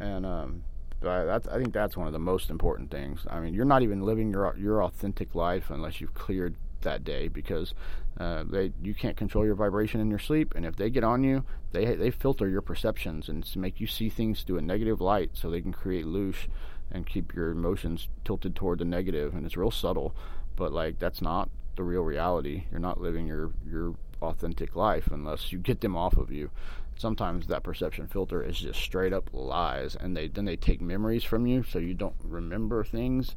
[0.00, 0.64] and um,
[1.00, 3.26] that's, I think that's one of the most important things.
[3.30, 7.28] I mean, you're not even living your your authentic life unless you've cleared that day
[7.28, 7.74] because
[8.18, 11.24] uh, they you can't control your vibration in your sleep, and if they get on
[11.24, 15.30] you, they they filter your perceptions and make you see things through a negative light,
[15.32, 16.46] so they can create loosh
[16.90, 20.14] and keep your emotions tilted toward the negative, and it's real subtle,
[20.56, 22.64] but like that's not the real reality.
[22.70, 26.50] You're not living your your authentic life unless you get them off of you.
[26.96, 31.24] Sometimes that perception filter is just straight up lies, and they then they take memories
[31.24, 33.34] from you, so you don't remember things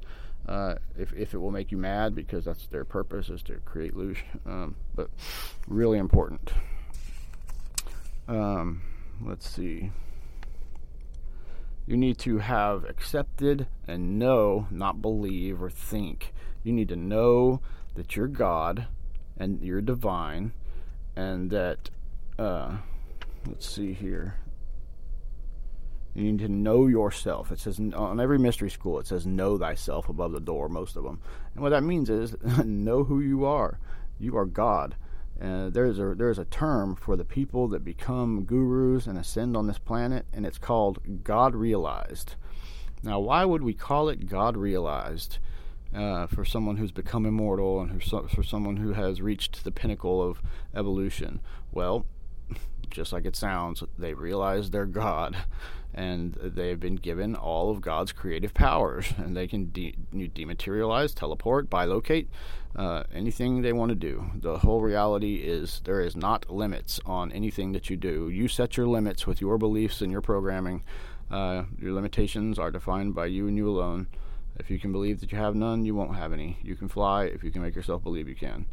[0.48, 3.96] uh, if, if it will make you mad because that's their purpose is to create
[3.96, 4.20] loosh.
[4.46, 5.10] Um, but
[5.68, 6.52] really important.
[8.28, 8.82] Um,
[9.22, 9.92] let's see.
[11.88, 16.34] You need to have accepted and know, not believe or think.
[16.64, 17.62] You need to know
[17.94, 18.88] that you're God
[19.38, 20.54] and you're divine,
[21.16, 21.90] and that,
[22.40, 22.78] uh,
[23.46, 24.38] let's see here.
[26.16, 27.52] You need to know yourself.
[27.52, 30.70] It says on every mystery school, it says "know thyself" above the door.
[30.70, 31.20] Most of them,
[31.54, 33.80] and what that means is know who you are.
[34.18, 34.96] You are God.
[35.42, 39.68] Uh, there's a there's a term for the people that become gurus and ascend on
[39.68, 42.36] this planet, and it's called God realized.
[43.04, 45.40] Now, why would we call it God realized?
[45.94, 50.42] Uh, for someone who's become immortal and for someone who has reached the pinnacle of
[50.76, 51.40] evolution.
[51.72, 52.06] Well,
[52.90, 55.38] just like it sounds, they realize they're God
[55.96, 61.70] and they've been given all of God's creative powers, and they can de- dematerialize, teleport,
[61.70, 62.28] bilocate,
[62.76, 64.26] uh, anything they want to do.
[64.36, 68.30] The whole reality is there is not limits on anything that you do.
[68.30, 70.84] You set your limits with your beliefs and your programming.
[71.32, 74.08] Uh, your limitations are defined by you and you alone.
[74.58, 76.60] If you can believe that you have none, you won't have any.
[76.62, 78.66] You can fly if you can make yourself believe you can.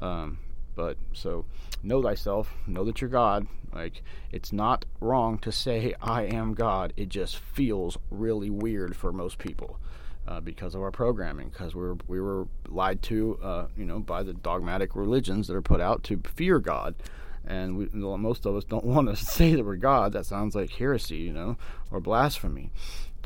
[0.00, 0.38] Um,
[0.74, 1.44] but so
[1.82, 3.46] know thyself, know that you're God.
[3.72, 6.92] Like it's not wrong to say I am God.
[6.96, 9.78] It just feels really weird for most people.
[10.26, 13.98] Uh, because of our programming, because we were we were lied to, uh, you know,
[13.98, 16.94] by the dogmatic religions that are put out to fear God,
[17.46, 20.14] and we, most of us don't want to say that we're God.
[20.14, 21.58] That sounds like heresy, you know,
[21.90, 22.70] or blasphemy.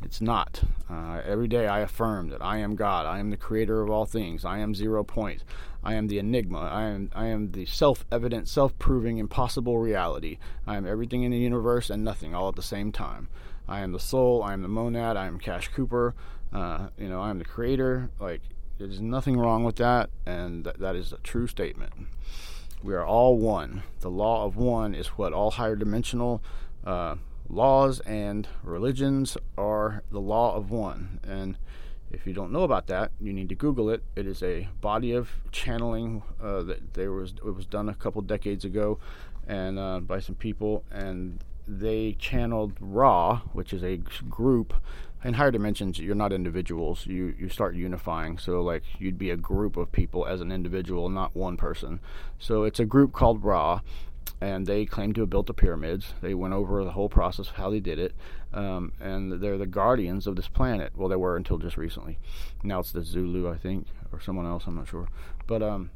[0.03, 0.63] It's not.
[0.89, 3.05] Uh, every day I affirm that I am God.
[3.05, 4.45] I am the creator of all things.
[4.45, 5.45] I am zero point.
[5.83, 6.61] I am the enigma.
[6.61, 10.39] I am I am the self-evident, self-proving, impossible reality.
[10.67, 13.29] I am everything in the universe and nothing all at the same time.
[13.69, 14.43] I am the soul.
[14.43, 15.17] I am the monad.
[15.17, 16.15] I am Cash Cooper.
[16.53, 18.11] Uh, you know, I am the creator.
[18.19, 18.41] Like,
[18.79, 21.93] there's nothing wrong with that, and th- that is a true statement.
[22.83, 23.83] We are all one.
[24.01, 26.43] The law of one is what all higher dimensional
[26.87, 27.17] uh,
[27.49, 31.21] laws and religions are the law of one.
[31.27, 31.57] And
[32.11, 34.03] if you don't know about that, you need to Google it.
[34.17, 38.23] It is a body of channeling uh, that there was it was done a couple
[38.23, 38.99] decades ago,
[39.47, 44.75] and uh, by some people, and they channeled Ra, which is a group.
[45.25, 47.05] In higher dimensions, you're not individuals.
[47.05, 48.39] You you start unifying.
[48.39, 52.01] So like you'd be a group of people as an individual, not one person.
[52.39, 53.81] So it's a group called Ra,
[54.41, 56.15] and they claim to have built the pyramids.
[56.21, 58.15] They went over the whole process of how they did it,
[58.53, 60.93] um, and they're the guardians of this planet.
[60.97, 62.19] Well, they were until just recently.
[62.63, 64.65] Now it's the Zulu, I think, or someone else.
[64.67, 65.09] I'm not sure,
[65.47, 65.91] but um,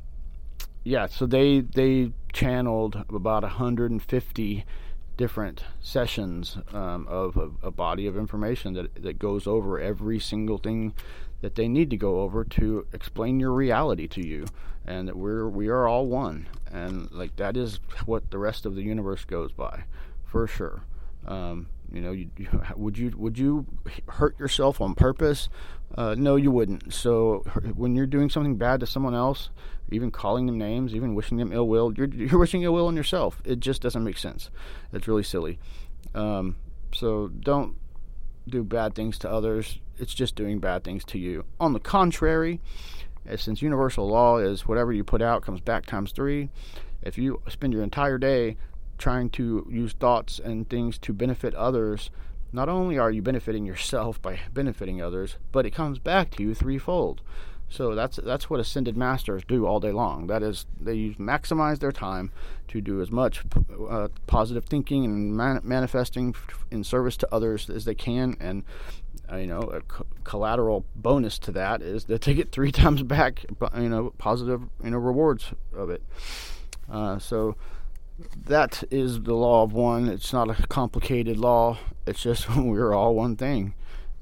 [0.84, 4.64] yeah, so they they channeled about 150
[5.16, 10.58] different sessions um, of a, a, body of information that that goes over every single
[10.58, 10.94] thing
[11.42, 14.46] that they need to go over to explain your reality to you,
[14.86, 18.74] and that we're we are all one, and like that is what the rest of
[18.74, 19.84] the universe goes by,
[20.24, 20.84] for sure.
[21.26, 23.66] Um, you know, you, you, would you would you
[24.08, 25.48] hurt yourself on purpose?
[25.94, 26.92] Uh, no, you wouldn't.
[26.92, 27.44] So
[27.76, 29.50] when you're doing something bad to someone else,
[29.90, 32.96] even calling them names, even wishing them ill will, you're, you're wishing ill will on
[32.96, 33.42] yourself.
[33.44, 34.50] It just doesn't make sense.
[34.92, 35.58] It's really silly.
[36.14, 36.56] Um,
[36.94, 37.76] so don't
[38.48, 39.80] do bad things to others.
[39.98, 41.44] It's just doing bad things to you.
[41.60, 42.60] On the contrary,
[43.36, 46.50] since universal law is whatever you put out comes back times three,
[47.02, 48.56] if you spend your entire day
[48.98, 52.10] trying to use thoughts and things to benefit others,
[52.52, 56.54] not only are you benefiting yourself by benefiting others, but it comes back to you
[56.54, 57.22] threefold.
[57.72, 60.26] So that's that's what ascended masters do all day long.
[60.26, 62.30] That is, they use, maximize their time
[62.68, 63.42] to do as much
[63.88, 66.34] uh, positive thinking and man- manifesting
[66.70, 68.36] in service to others as they can.
[68.38, 68.64] And
[69.32, 73.02] uh, you know, a co- collateral bonus to that is that they get three times
[73.02, 73.46] back,
[73.78, 76.02] you know, positive you know rewards of it.
[76.90, 77.56] Uh, so
[78.46, 80.08] that is the law of one.
[80.08, 81.78] It's not a complicated law.
[82.06, 83.72] It's just we're all one thing.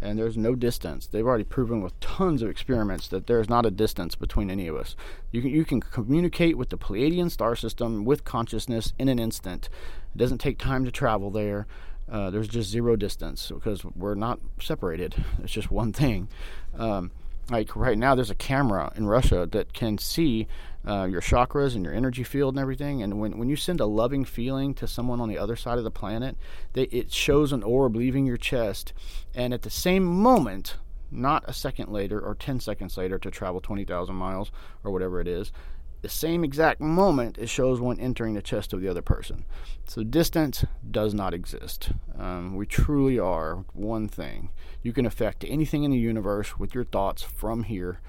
[0.02, 1.06] And there's no distance.
[1.06, 4.76] They've already proven with tons of experiments that there's not a distance between any of
[4.76, 4.96] us.
[5.30, 9.68] You can, you can communicate with the Pleiadian star system with consciousness in an instant.
[10.14, 11.66] It doesn't take time to travel there.
[12.10, 15.14] Uh, there's just zero distance because we're not separated.
[15.42, 16.28] It's just one thing.
[16.76, 17.10] Um,
[17.50, 20.46] like right now, there's a camera in Russia that can see
[20.86, 23.02] uh, your chakras and your energy field and everything.
[23.02, 25.84] And when, when you send a loving feeling to someone on the other side of
[25.84, 26.36] the planet,
[26.72, 28.92] they, it shows an orb leaving your chest.
[29.34, 30.76] And at the same moment,
[31.10, 34.50] not a second later or 10 seconds later to travel 20,000 miles
[34.84, 35.52] or whatever it is,
[36.02, 39.44] the same exact moment it shows one entering the chest of the other person.
[39.86, 41.90] So distance does not exist.
[42.18, 44.48] Um, we truly are one thing.
[44.82, 48.00] You can affect anything in the universe with your thoughts from here.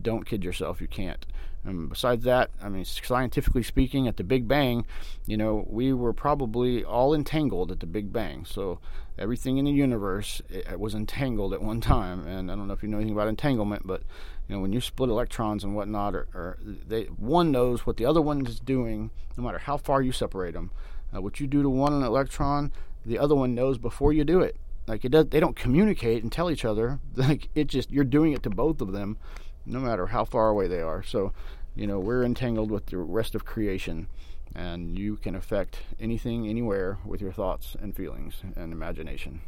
[0.00, 1.26] Don't kid yourself, you can't.
[1.64, 4.84] And besides that, I mean, scientifically speaking, at the Big Bang,
[5.26, 8.44] you know, we were probably all entangled at the Big Bang.
[8.44, 8.80] So
[9.18, 10.42] everything in the universe
[10.76, 12.26] was entangled at one time.
[12.26, 14.02] And I don't know if you know anything about entanglement, but
[14.48, 18.06] you know, when you split electrons and whatnot, or, or they one knows what the
[18.06, 20.72] other one is doing, no matter how far you separate them.
[21.14, 22.72] Uh, what you do to one electron,
[23.06, 24.56] the other one knows before you do it.
[24.88, 26.98] Like it does, they don't communicate and tell each other.
[27.14, 29.16] Like it just you're doing it to both of them
[29.64, 31.02] no matter how far away they are.
[31.02, 31.32] So,
[31.74, 34.08] you know, we're entangled with the rest of creation,
[34.54, 39.42] and you can affect anything, anywhere with your thoughts and feelings and imagination.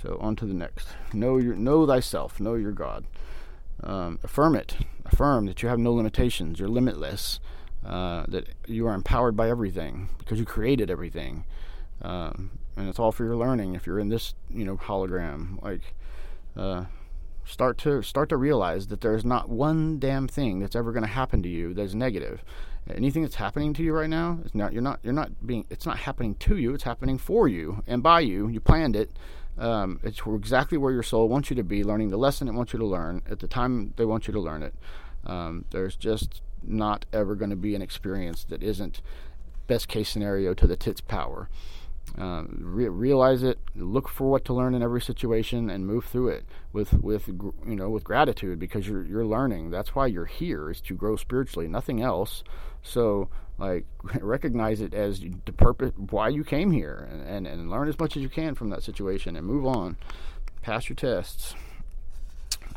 [0.00, 0.88] So, on to the next.
[1.12, 2.40] Know your, know thyself.
[2.40, 3.04] Know your God.
[3.82, 4.76] Um, affirm it.
[5.04, 6.58] Affirm that you have no limitations.
[6.58, 7.40] You're limitless.
[7.84, 11.44] Uh, that you are empowered by everything because you created everything,
[12.00, 13.74] um, and it's all for your learning.
[13.74, 15.94] If you're in this, you know, hologram, like.
[16.56, 16.84] Uh,
[17.44, 21.08] start to start to realize that there's not one damn thing that's ever going to
[21.08, 22.44] happen to you that's negative.
[22.92, 25.86] Anything that's happening to you right now, it's not you're not you're not being it's
[25.86, 26.74] not happening to you.
[26.74, 28.48] It's happening for you and by you.
[28.48, 29.10] You planned it.
[29.58, 32.72] Um, it's exactly where your soul wants you to be, learning the lesson it wants
[32.72, 34.74] you to learn at the time they want you to learn it.
[35.26, 39.02] Um, there's just not ever going to be an experience that isn't
[39.66, 41.48] best case scenario to the tits power.
[42.18, 46.28] Uh, re- realize it, look for what to learn in every situation, and move through
[46.28, 49.70] it with with you know with gratitude because you're you're learning.
[49.70, 52.44] That's why you're here is to grow spiritually, nothing else.
[52.82, 53.86] So like
[54.20, 58.16] recognize it as the purpose why you came here, and, and and learn as much
[58.16, 59.96] as you can from that situation, and move on,
[60.60, 61.54] pass your tests,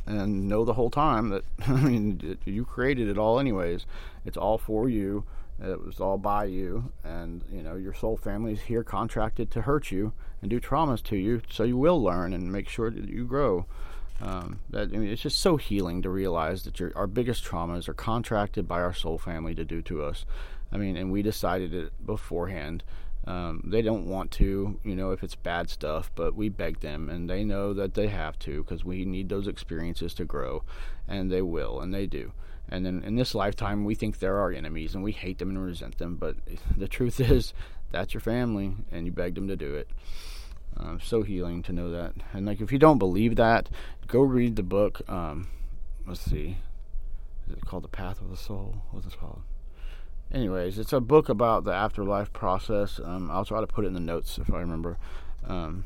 [0.06, 3.86] and know the whole time that I mean you created it all anyways.
[4.24, 5.26] It's all for you
[5.62, 9.62] it was all by you, and you know your soul family is here contracted to
[9.62, 13.08] hurt you and do traumas to you, so you will learn and make sure that
[13.08, 13.66] you grow.
[14.22, 17.88] Um, that I mean, it's just so healing to realize that your, our biggest traumas
[17.88, 20.26] are contracted by our soul family to do to us.
[20.72, 22.84] I mean, and we decided it beforehand.
[23.28, 27.10] Um, they don't want to, you know, if it's bad stuff, but we beg them,
[27.10, 30.64] and they know that they have to because we need those experiences to grow,
[31.08, 32.34] and they will, and they do.
[32.70, 35.64] And then in this lifetime, we think they're our enemies and we hate them and
[35.64, 36.16] resent them.
[36.16, 36.38] But
[36.78, 37.54] the truth is,
[37.92, 39.90] that's your family, and you begged them to do it.
[40.78, 42.14] Uh, so healing to know that.
[42.34, 43.70] And like, if you don't believe that,
[44.08, 45.02] go read the book.
[45.08, 45.48] Um,
[46.06, 46.58] let's see,
[47.48, 48.76] is it called The Path of the Soul?
[48.92, 49.42] What's it called?
[50.32, 53.00] Anyways, it's a book about the afterlife process.
[53.04, 54.98] Um, I'll try to put it in the notes if I remember.
[55.48, 55.86] Um,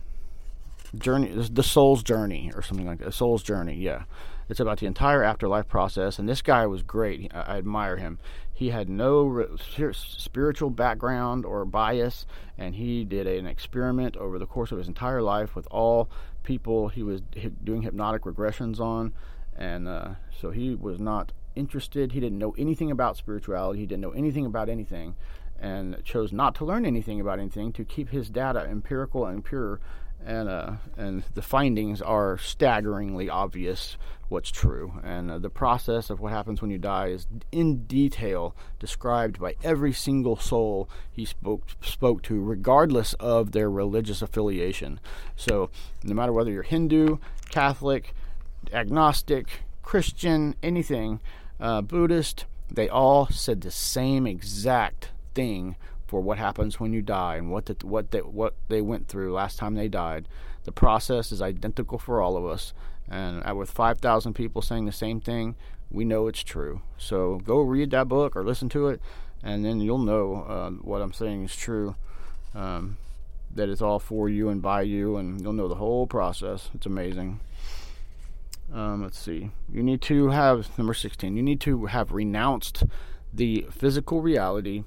[0.98, 3.14] journey, the soul's journey, or something like that.
[3.14, 4.04] Soul's journey, yeah.
[4.50, 7.32] It's about the entire afterlife process, and this guy was great.
[7.34, 8.18] I, I admire him.
[8.52, 12.26] He had no re- spiritual background or bias,
[12.58, 16.10] and he did an experiment over the course of his entire life with all
[16.44, 17.22] people he was
[17.64, 19.14] doing hypnotic regressions on,
[19.56, 20.10] and uh,
[20.42, 22.12] so he was not interested.
[22.12, 23.82] He didn't know anything about spirituality.
[23.82, 25.16] He didn't know anything about anything,
[25.60, 29.80] and chose not to learn anything about anything to keep his data empirical and pure
[30.26, 33.98] and uh, and the findings are staggeringly obvious
[34.28, 34.94] what's true.
[35.04, 39.56] And uh, the process of what happens when you die is in detail described by
[39.64, 45.00] every single soul he spoke spoke to regardless of their religious affiliation.
[45.36, 45.70] So
[46.04, 47.18] no matter whether you're Hindu
[47.50, 48.14] Catholic
[48.72, 51.20] agnostic Christian anything
[51.60, 55.76] uh, Buddhist they all said the same exact thing
[56.10, 59.32] for what happens when you die and what the, what they, what they went through
[59.32, 60.28] last time they died.
[60.64, 62.74] The process is identical for all of us,
[63.08, 65.56] and with 5,000 people saying the same thing,
[65.92, 66.82] we know it's true.
[66.98, 69.02] So go read that book or listen to it,
[69.44, 71.96] and then you'll know uh, what I'm saying is true.
[72.56, 72.98] Um,
[73.54, 76.70] that it's all for you and by you, and you'll know the whole process.
[76.74, 77.40] It's amazing.
[78.74, 79.52] Um, let's see.
[79.72, 81.36] You need to have number 16.
[81.36, 82.84] You need to have renounced
[83.34, 84.84] the physical reality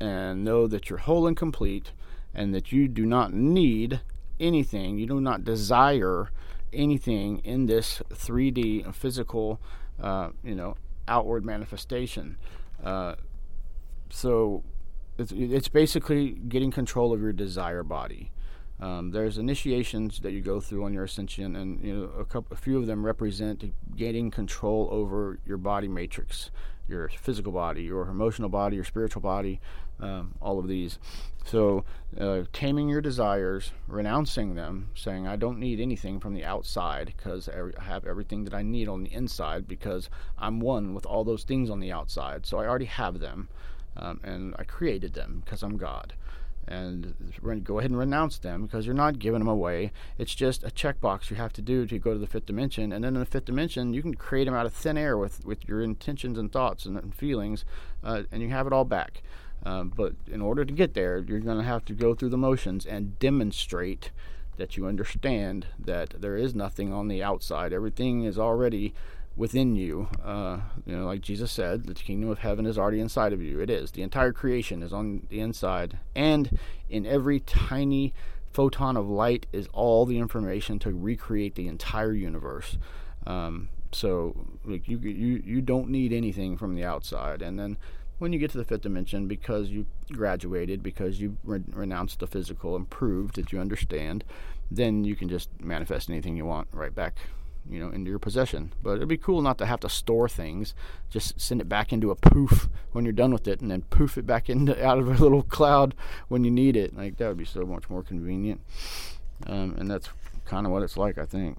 [0.00, 1.92] and know that you're whole and complete
[2.34, 4.00] and that you do not need
[4.38, 6.30] anything, you do not desire
[6.72, 9.60] anything in this 3D physical,
[10.00, 10.76] uh, you know,
[11.08, 12.36] outward manifestation.
[12.82, 13.14] Uh,
[14.10, 14.62] so
[15.18, 18.30] it's, it's basically getting control of your desire body.
[18.78, 22.54] Um, there's initiations that you go through on your ascension, and you know a couple,
[22.54, 23.64] a few of them represent
[23.96, 26.50] getting control over your body matrix,
[26.88, 29.60] your physical body, your emotional body, your spiritual body,
[30.00, 30.98] um, all of these.
[31.44, 31.84] So,
[32.18, 37.48] uh, taming your desires, renouncing them, saying, I don't need anything from the outside because
[37.48, 41.44] I have everything that I need on the inside because I'm one with all those
[41.44, 42.46] things on the outside.
[42.46, 43.48] So I already have them
[43.96, 46.14] um, and I created them because I'm God
[46.68, 47.14] and
[47.64, 49.92] go ahead and renounce them because you're not giving them away.
[50.18, 53.04] It's just a checkbox you have to do to go to the fifth dimension, and
[53.04, 55.68] then in the fifth dimension, you can create them out of thin air with with
[55.68, 57.64] your intentions and thoughts and, and feelings,
[58.02, 59.22] uh, and you have it all back.
[59.64, 62.36] Um, but in order to get there, you're going to have to go through the
[62.36, 64.10] motions and demonstrate
[64.56, 67.72] that you understand that there is nothing on the outside.
[67.72, 68.94] Everything is already
[69.36, 70.08] within you.
[70.24, 73.60] Uh, you know, like Jesus said, the kingdom of heaven is already inside of you.
[73.60, 73.90] It is.
[73.92, 76.58] The entire creation is on the inside, and
[76.88, 78.14] in every tiny
[78.52, 82.78] photon of light is all the information to recreate the entire universe.
[83.26, 87.76] Um, so, like you, you, you don't need anything from the outside, and then
[88.18, 92.26] when you get to the fifth dimension, because you graduated, because you re- renounced the
[92.26, 94.24] physical and proved that you understand,
[94.70, 97.16] then you can just manifest anything you want right back
[97.68, 98.72] you know, into your possession.
[98.82, 100.74] But it'd be cool not to have to store things.
[101.10, 104.16] Just send it back into a poof when you're done with it, and then poof
[104.18, 105.94] it back into out of a little cloud
[106.28, 106.96] when you need it.
[106.96, 108.60] Like that would be so much more convenient.
[109.46, 110.08] Um, and that's
[110.46, 111.58] kind of what it's like, I think.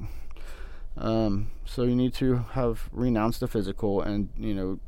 [0.98, 4.80] Um, so you need to have renounced the physical and you know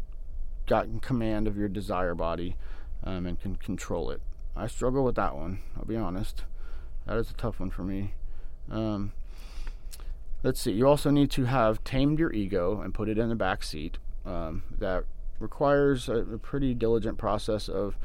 [0.66, 2.56] gotten command of your desire body
[3.04, 4.22] um, and can control it.
[4.56, 5.60] I struggle with that one.
[5.78, 6.44] I'll be honest.
[7.06, 8.14] That is a tough one for me.
[8.70, 9.14] Um,
[10.44, 13.36] let's see, you also need to have tamed your ego and put it in the
[13.36, 13.98] back seat.
[14.26, 15.06] Um, that
[15.40, 17.98] requires a, a, pretty diligent process of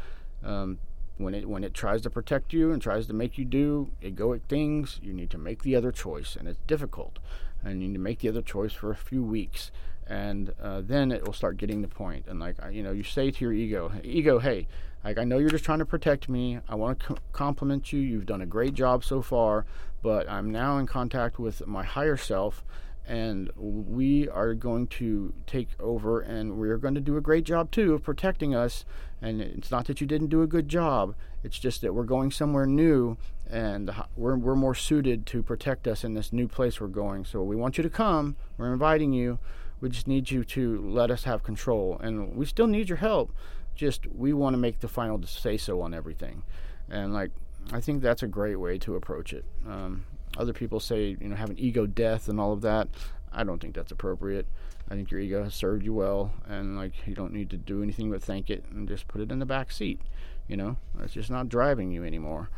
[0.44, 0.78] um,
[1.18, 4.42] when it when it tries to protect you and tries to make you do egoic
[4.48, 7.18] things, you need to make the other choice, and it's difficult.
[7.62, 9.70] And you need to make the other choice for a few weeks,
[10.06, 12.26] and uh, then it will start getting the point.
[12.28, 14.66] And like you know, you say to your ego, ego, hey,
[15.04, 16.58] like I know you're just trying to protect me.
[16.68, 18.00] I want to compliment you.
[18.00, 19.66] You've done a great job so far,
[20.02, 22.64] but I'm now in contact with my higher self
[23.06, 27.70] and we are going to take over and we're going to do a great job
[27.70, 28.86] too of protecting us.
[29.20, 31.14] And it's not that you didn't do a good job.
[31.42, 36.02] It's just that we're going somewhere new and we're, we're more suited to protect us
[36.02, 37.26] in this new place we're going.
[37.26, 38.36] So we want you to come.
[38.56, 39.38] We're inviting you.
[39.82, 41.98] We just need you to let us have control.
[42.02, 43.34] And we still need your help
[43.74, 46.42] just we want to make the final say so on everything
[46.88, 47.30] and like
[47.72, 49.44] I think that's a great way to approach it.
[49.66, 50.04] Um,
[50.36, 52.88] other people say, you know, have an ego death and all of that.
[53.32, 54.46] I don't think that's appropriate.
[54.90, 57.82] I think your ego has served you well, and like you don't need to do
[57.82, 60.00] anything but thank it and just put it in the back seat.
[60.46, 62.50] You know, it's just not driving you anymore,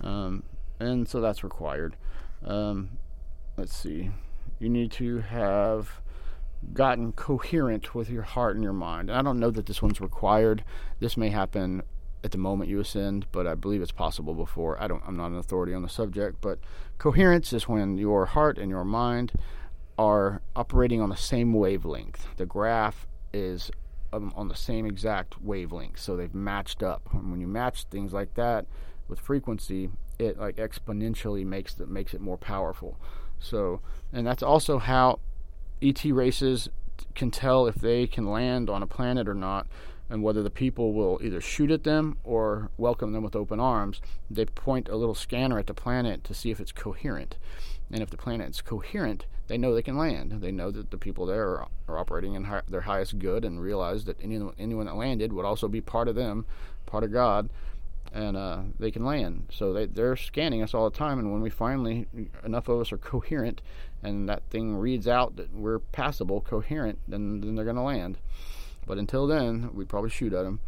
[0.00, 0.42] um,
[0.80, 1.96] and so that's required.
[2.44, 2.98] Um,
[3.56, 4.10] let's see,
[4.58, 6.00] you need to have
[6.72, 9.10] gotten coherent with your heart and your mind.
[9.10, 10.64] I don't know that this one's required.
[11.00, 11.82] This may happen
[12.22, 14.80] at the moment you ascend, but I believe it's possible before.
[14.82, 15.02] I don't.
[15.06, 16.58] I'm not an authority on the subject, but
[16.98, 19.32] coherence is when your heart and your mind
[19.98, 22.26] are operating on the same wavelength.
[22.36, 23.70] The graph is
[24.12, 27.02] um, on the same exact wavelength, so they've matched up.
[27.12, 28.66] And when you match things like that
[29.06, 32.98] with frequency, it like exponentially makes it makes it more powerful.
[33.38, 33.80] So,
[34.12, 35.20] and that's also how
[35.82, 36.68] ET races
[37.14, 39.66] can tell if they can land on a planet or not
[40.10, 44.00] and whether the people will either shoot at them or welcome them with open arms.
[44.30, 47.36] They point a little scanner at the planet to see if it's coherent.
[47.90, 50.40] And if the planet is coherent, they know they can land.
[50.40, 54.04] They know that the people there are, are operating in their highest good and realize
[54.04, 56.46] that any, anyone that landed would also be part of them,
[56.86, 57.48] part of God,
[58.14, 59.48] and uh, they can land.
[59.50, 61.18] So they, they're scanning us all the time.
[61.18, 62.06] And when we finally,
[62.44, 63.60] enough of us are coherent
[64.04, 68.18] and that thing reads out that we're passable, coherent, then, then they're going to land.
[68.86, 70.60] But until then, we'd probably shoot at them.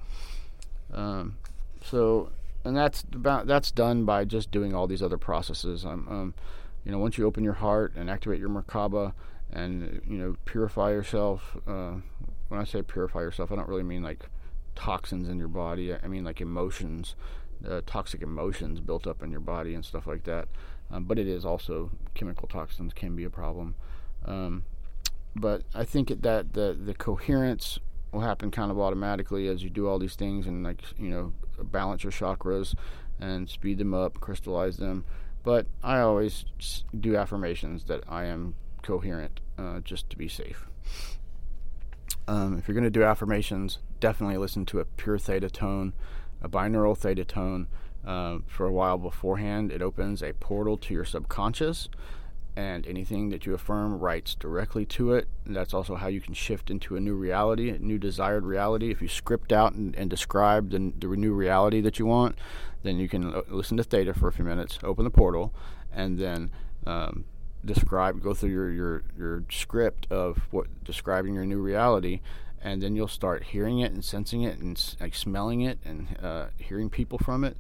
[0.93, 1.37] Um,
[1.85, 2.31] so,
[2.65, 5.85] and that's about that's done by just doing all these other processes.
[5.85, 6.35] Um, um,
[6.85, 9.13] you know, once you open your heart and activate your Merkaba,
[9.53, 11.57] and you know, purify yourself.
[11.67, 11.97] Uh,
[12.49, 14.25] when I say purify yourself, I don't really mean like
[14.77, 15.95] toxins in your body.
[15.95, 17.17] I mean like emotions,
[17.69, 20.49] uh, toxic emotions built up in your body and stuff like that.
[20.91, 23.75] Um, but it is also chemical toxins can be a problem.
[24.25, 24.65] Um,
[25.35, 27.79] but I think that the the coherence
[28.13, 31.33] will happen kind of automatically as you do all these things and like you know
[31.63, 32.75] balance your chakras
[33.19, 35.05] and speed them up, crystallize them.
[35.43, 36.45] But I always
[36.99, 40.67] do affirmations that I am coherent, uh, just to be safe.
[42.29, 45.93] Um, if you're going to do affirmations, definitely listen to a pure theta tone,
[46.43, 47.69] a binaural theta tone.
[48.05, 51.89] Uh, for a while beforehand, it opens a portal to your subconscious
[52.57, 55.29] and anything that you affirm writes directly to it.
[55.45, 58.91] And that's also how you can shift into a new reality, a new desired reality.
[58.91, 62.39] If you script out and, and describe the, the new reality that you want,
[62.83, 65.53] then you can listen to Theta for a few minutes, open the portal,
[65.93, 66.51] and then
[66.87, 67.25] um,
[67.67, 72.21] describe, go through your, your, your script of what describing your new reality.
[72.63, 76.47] And then you'll start hearing it and sensing it and like smelling it and uh,
[76.59, 77.57] hearing people from it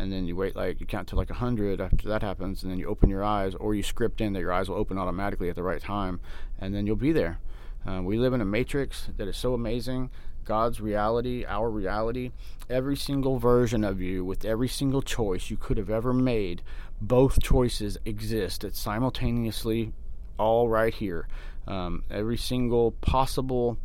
[0.00, 2.72] and then you wait like you count to like a hundred after that happens, and
[2.72, 5.50] then you open your eyes, or you script in that your eyes will open automatically
[5.50, 6.20] at the right time,
[6.58, 7.38] and then you'll be there.
[7.86, 10.10] Uh, we live in a matrix that is so amazing.
[10.44, 12.32] God's reality, our reality,
[12.68, 16.62] every single version of you with every single choice you could have ever made,
[17.00, 18.64] both choices exist.
[18.64, 19.92] It's simultaneously
[20.38, 21.28] all right here.
[21.66, 23.78] Um, every single possible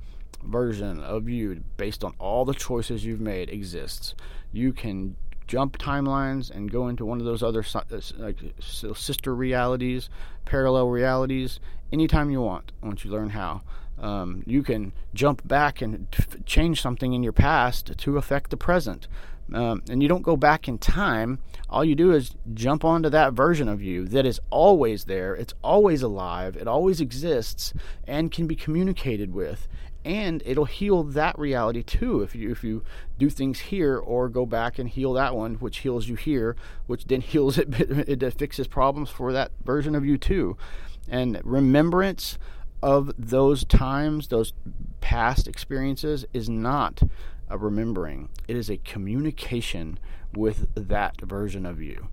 [0.44, 4.16] version of you, based on all the choices you've made, exists.
[4.52, 5.16] You can
[5.48, 7.82] jump timelines and go into one of those other uh,
[8.18, 10.10] like sister realities,
[10.46, 11.60] parallel realities,
[11.92, 12.72] anytime you want.
[12.82, 13.62] Once you learn how,
[14.00, 16.08] um, you can jump back and
[16.46, 19.08] change something in your past to affect the present.
[19.54, 21.40] Um, and you don't go back in time.
[21.70, 25.36] All you do is jump onto that version of you that is always there.
[25.36, 26.56] It's always alive.
[26.56, 27.74] It always exists
[28.08, 29.68] and can be communicated with
[30.06, 32.84] and it'll heal that reality too if you if you
[33.18, 37.06] do things here or go back and heal that one which heals you here which
[37.06, 40.56] then heals it it fixes problems for that version of you too
[41.10, 42.38] and remembrance
[42.84, 44.54] of those times those
[45.02, 47.02] past experiences is not
[47.50, 50.00] a remembering it is a communication
[50.34, 52.10] with that version of you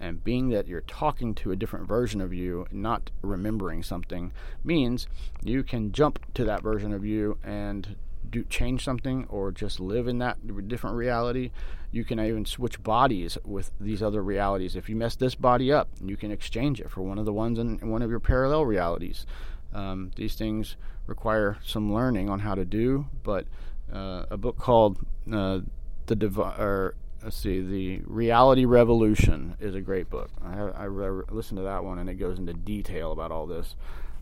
[0.00, 4.32] and being that you're talking to a different version of you, not remembering something,
[4.62, 5.06] means
[5.42, 7.96] you can jump to that version of you and
[8.28, 11.50] do change something or just live in that different reality.
[11.92, 14.74] You can even switch bodies with these other realities.
[14.74, 17.58] If you mess this body up, you can exchange it for one of the ones
[17.58, 19.26] in, one of your parallel realities.
[19.72, 20.76] Um, these things
[21.06, 23.46] require some learning on how to do, but
[23.94, 24.98] uh, a book called
[25.32, 25.60] uh,
[26.06, 30.30] the Divi- or let's see, the Reality Revolution is a great book.
[30.44, 33.74] I, I, I listened to that one, and it goes into detail about all this.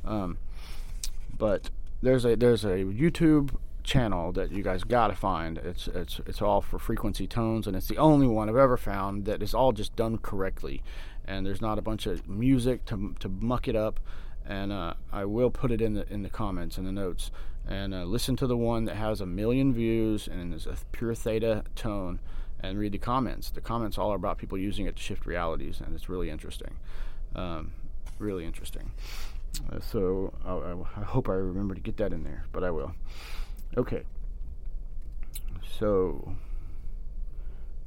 [0.05, 0.39] Um,
[1.37, 1.71] but
[2.03, 5.59] there's a there's a YouTube channel that you guys gotta find.
[5.59, 9.25] It's it's it's all for frequency tones, and it's the only one I've ever found
[9.25, 10.83] that is all just done correctly,
[11.25, 13.99] and there's not a bunch of music to to muck it up.
[14.45, 17.31] And uh, I will put it in the in the comments and the notes.
[17.69, 21.15] And uh, listen to the one that has a million views and is a pure
[21.15, 22.19] theta tone
[22.61, 23.51] and read the comments.
[23.51, 26.77] The comments all are about people using it to shift realities, and it's really interesting.
[27.35, 27.73] Um,
[28.19, 28.93] really interesting.
[29.71, 32.95] Uh, so I, I, hope I remember to get that in there, but I will.
[33.77, 34.03] Okay.
[35.79, 36.37] So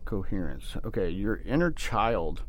[0.06, 0.78] coherence.
[0.86, 2.44] Okay, your inner child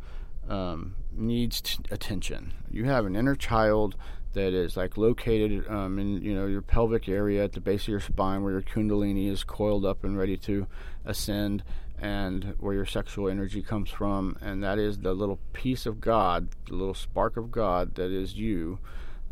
[0.49, 2.53] um, needs t- attention.
[2.71, 3.97] You have an inner child
[4.37, 7.89] that is like located um, in you know your pelvic area at the base of
[7.89, 10.67] your spine where your kundalini is coiled up and ready to
[11.07, 11.65] ascend
[11.99, 16.49] and where your sexual energy comes from, and that is the little piece of God,
[16.67, 18.79] the little spark of God that is you.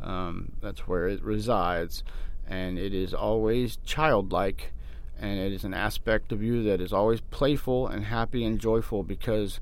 [0.01, 2.03] Um, that's where it resides,
[2.47, 4.73] and it is always childlike,
[5.21, 9.03] and it is an aspect of you that is always playful and happy and joyful
[9.03, 9.61] because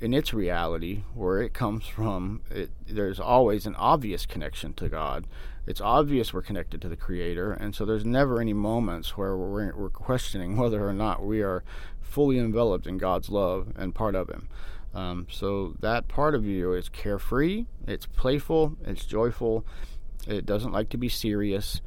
[0.00, 5.26] in its reality, where it comes from, it, there's always an obvious connection to God.
[5.66, 9.74] It's obvious we're connected to the Creator, and so there's never any moments where we're,
[9.74, 11.64] we're questioning whether or not we are
[12.00, 14.48] fully enveloped in God's love and part of Him.
[14.94, 19.66] Um, so that part of you is carefree, it's playful, it's joyful,
[20.26, 21.82] it doesn't like to be serious,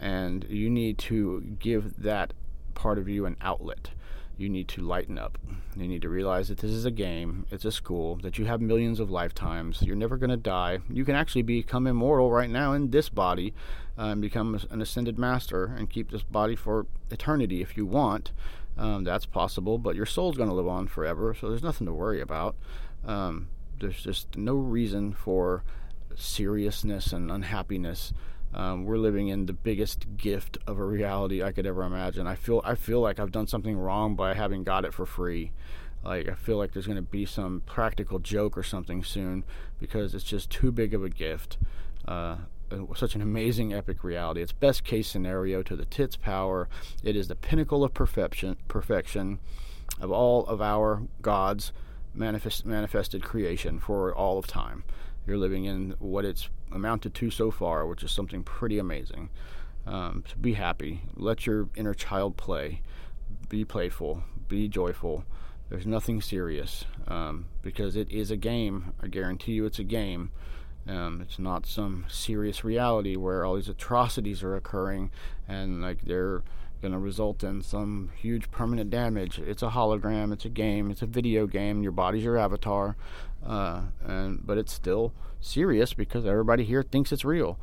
[0.00, 2.32] and you need to give that
[2.74, 3.90] part of you an outlet
[4.36, 5.38] you need to lighten up.
[5.76, 8.60] You need to realize that this is a game, it's a school, that you have
[8.60, 9.82] millions of lifetimes.
[9.82, 10.80] You're never going to die.
[10.88, 13.54] You can actually become immortal right now in this body
[13.98, 18.32] uh, and become an ascended master and keep this body for eternity if you want.
[18.76, 21.92] Um, that's possible, but your soul's going to live on forever, so there's nothing to
[21.92, 22.56] worry about.
[23.04, 25.62] Um, there's just no reason for
[26.16, 28.12] seriousness and unhappiness
[28.54, 32.26] um, we're living in the biggest gift of a reality I could ever imagine.
[32.26, 35.50] I feel I feel like I've done something wrong by having got it for free.
[36.04, 39.44] Like I feel like there's going to be some practical joke or something soon
[39.80, 41.58] because it's just too big of a gift.
[42.06, 42.36] Uh,
[42.94, 44.40] such an amazing epic reality.
[44.40, 46.68] It's best case scenario to the tits power.
[47.02, 49.40] It is the pinnacle of perfection, perfection
[50.00, 51.72] of all of our gods
[52.14, 54.84] manifest, manifested creation for all of time.
[55.26, 59.30] You're living in what it's amounted to so far, which is something pretty amazing.
[59.86, 61.02] Um, so be happy.
[61.14, 62.82] Let your inner child play.
[63.48, 64.22] Be playful.
[64.48, 65.24] Be joyful.
[65.70, 68.92] There's nothing serious um, because it is a game.
[69.02, 70.30] I guarantee you it's a game.
[70.86, 75.10] Um, it's not some serious reality where all these atrocities are occurring
[75.48, 76.42] and like they're
[76.84, 79.38] going to result in some huge permanent damage.
[79.38, 80.34] It's a hologram.
[80.34, 80.90] It's a game.
[80.90, 81.82] It's a video game.
[81.82, 82.94] Your body's your avatar,
[83.44, 87.58] uh, and but it's still serious because everybody here thinks it's real.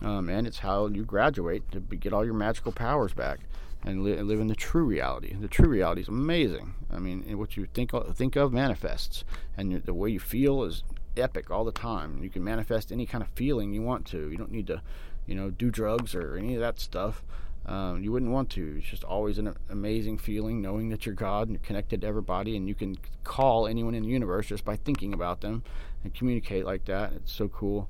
[0.00, 3.40] Um, and it's how you graduate to get all your magical powers back
[3.84, 5.34] and, li- live in the true reality.
[5.34, 6.74] The true reality is amazing.
[6.88, 9.24] I mean, what you think think of manifests,
[9.56, 10.84] and the way you feel is
[11.16, 12.22] epic all the time.
[12.22, 14.30] You can manifest any kind of feeling you want to.
[14.30, 14.82] You don't need to,
[15.26, 17.24] you know, do drugs or any of that stuff.
[17.64, 18.76] Um, you wouldn't want to.
[18.78, 22.56] It's just always an amazing feeling knowing that you're God and you're connected to everybody,
[22.56, 25.62] and you can call anyone in the universe just by thinking about them
[26.02, 27.12] and communicate like that.
[27.12, 27.88] It's so cool.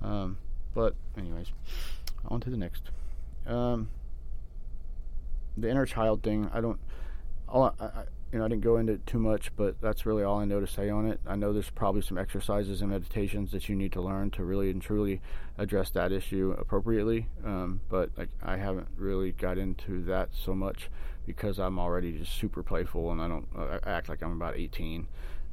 [0.00, 0.38] Um,
[0.74, 1.48] but, anyways,
[2.26, 2.82] on to the next.
[3.46, 3.88] Um,
[5.56, 6.78] the inner child thing, I don't.
[7.52, 10.38] I, I, you know, I didn't go into it too much, but that's really all
[10.38, 11.18] I know to say on it.
[11.26, 14.70] I know there's probably some exercises and meditations that you need to learn to really
[14.70, 15.22] and truly
[15.56, 17.26] address that issue appropriately.
[17.42, 20.90] Um, but like, I haven't really got into that so much
[21.26, 25.06] because I'm already just super playful and I don't I act like I'm about 18,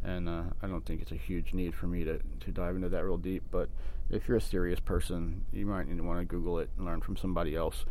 [0.03, 2.89] and uh, I don't think it's a huge need for me to to dive into
[2.89, 3.43] that real deep.
[3.51, 3.69] But
[4.09, 7.55] if you're a serious person, you might want to Google it and learn from somebody
[7.55, 7.85] else.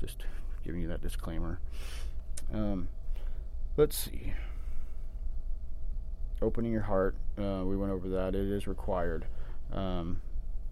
[0.00, 0.24] Just
[0.62, 1.58] giving you that disclaimer.
[2.52, 2.88] Um,
[3.76, 4.32] let's see.
[6.42, 8.34] Opening your heart, uh, we went over that.
[8.34, 9.26] It is required.
[9.72, 10.20] Um,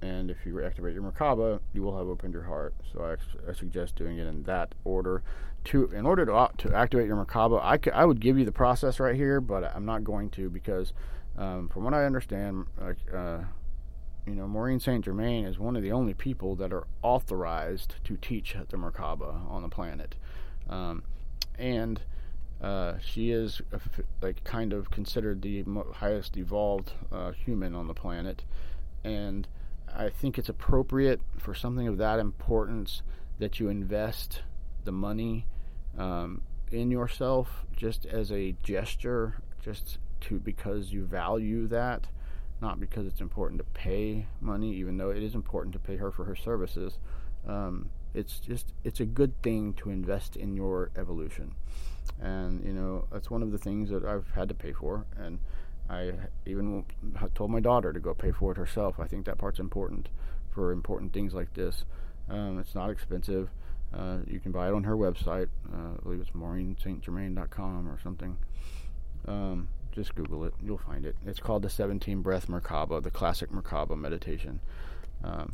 [0.03, 2.75] and if you activate your Merkaba, you will have opened your heart.
[2.93, 5.23] So I, I, suggest doing it in that order.
[5.65, 8.53] To in order to to activate your Merkaba, I, c- I would give you the
[8.53, 10.93] process right here, but I'm not going to because
[11.39, 13.39] um, from what I understand, uh,
[14.27, 18.19] you know, Maureen Saint Germain is one of the only people that are authorized to
[18.19, 20.17] teach the Merkaba on the planet,
[20.69, 21.03] um,
[21.59, 22.03] and
[22.65, 23.61] uh, she is
[24.23, 25.63] like kind of considered the
[25.93, 28.43] highest evolved uh, human on the planet,
[29.05, 29.47] and
[29.95, 33.03] I think it's appropriate for something of that importance
[33.39, 34.41] that you invest
[34.85, 35.47] the money
[35.99, 36.41] um,
[36.73, 42.07] in yourself just as a gesture, just to because you value that,
[42.63, 46.11] not because it's important to pay money, even though it is important to pay her
[46.11, 46.99] for her services.
[47.47, 51.57] Um, it's just it's a good thing to invest in your evolution
[52.21, 55.39] and you know that's one of the things that I've had to pay for, and
[55.89, 56.13] I
[56.47, 56.85] even
[57.35, 58.99] told my daughter to go pay for it herself.
[58.99, 60.09] I think that part's important
[60.51, 61.85] for important things like this.
[62.29, 63.51] Um, it's not expensive.
[63.93, 65.49] Uh, you can buy it on her website.
[65.73, 68.37] Uh, I believe it's MaureenSaintGermain.com or something.
[69.27, 70.55] Um, just Google it.
[70.63, 71.17] You'll find it.
[71.27, 74.61] It's called the 17 Breath Merkaba, the classic Merkaba meditation.
[75.23, 75.53] Um,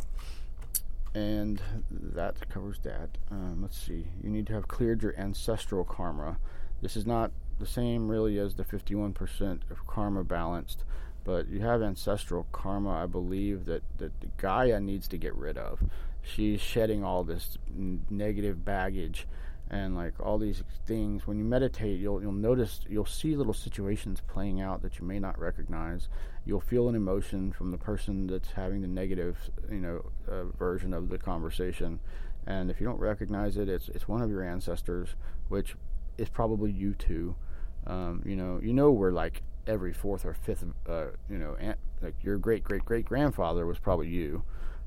[1.14, 3.18] and that covers that.
[3.30, 4.06] Um, let's see.
[4.22, 6.38] You need to have cleared your ancestral karma.
[6.82, 10.84] This is not the same really as the 51% of karma balanced,
[11.24, 12.90] but you have ancestral karma.
[12.90, 15.80] I believe that that Gaia needs to get rid of.
[16.22, 17.58] She's shedding all this
[18.10, 19.26] negative baggage,
[19.70, 24.20] and like all these things when you meditate you'll you'll notice you'll see little situations
[24.26, 26.08] playing out that you may not recognize
[26.44, 30.92] you'll feel an emotion from the person that's having the negative you know uh, version
[30.92, 32.00] of the conversation
[32.46, 35.10] and if you don't recognize it it's it's one of your ancestors
[35.48, 35.76] which
[36.18, 37.34] is probably you too
[37.86, 41.78] um, you know you know we're like every fourth or fifth uh, you know aunt,
[42.02, 44.42] like your great great great grandfather was probably you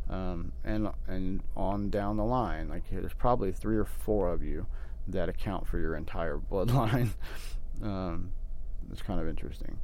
[0.09, 2.69] um, and and on down the line.
[2.69, 4.65] Like there's probably three or four of you
[5.07, 7.09] that account for your entire bloodline.
[7.81, 8.31] um,
[8.91, 9.77] it's kind of interesting.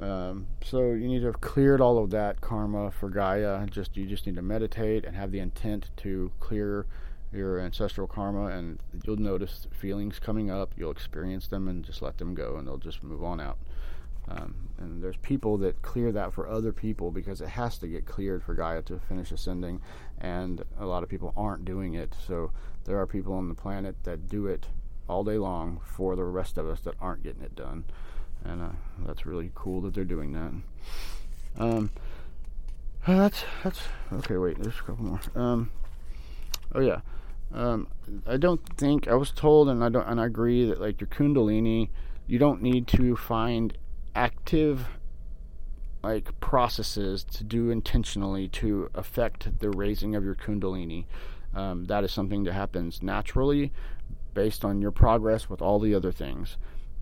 [0.00, 3.66] Um, so you need to have cleared all of that karma for Gaia.
[3.66, 6.86] Just you just need to meditate and have the intent to clear
[7.32, 10.72] your ancestral karma, and you'll notice feelings coming up.
[10.76, 13.58] You'll experience them and just let them go, and they'll just move on out.
[14.28, 18.06] Um, and there's people that clear that for other people because it has to get
[18.06, 19.80] cleared for Gaia to finish ascending,
[20.18, 22.14] and a lot of people aren't doing it.
[22.26, 22.52] So
[22.84, 24.68] there are people on the planet that do it
[25.08, 27.84] all day long for the rest of us that aren't getting it done,
[28.44, 28.68] and uh,
[29.06, 31.62] that's really cool that they're doing that.
[31.62, 31.90] Um,
[33.06, 33.80] uh, that's that's
[34.12, 34.36] okay.
[34.36, 35.20] Wait, there's a couple more.
[35.34, 35.70] Um,
[36.74, 37.00] oh yeah.
[37.52, 37.88] Um,
[38.26, 41.08] I don't think I was told, and I don't, and I agree that like your
[41.08, 41.88] Kundalini,
[42.26, 43.76] you don't need to find
[44.14, 44.86] active
[46.02, 51.04] like processes to do intentionally to affect the raising of your kundalini.
[51.54, 53.72] Um, that is something that happens naturally
[54.32, 56.56] based on your progress with all the other things.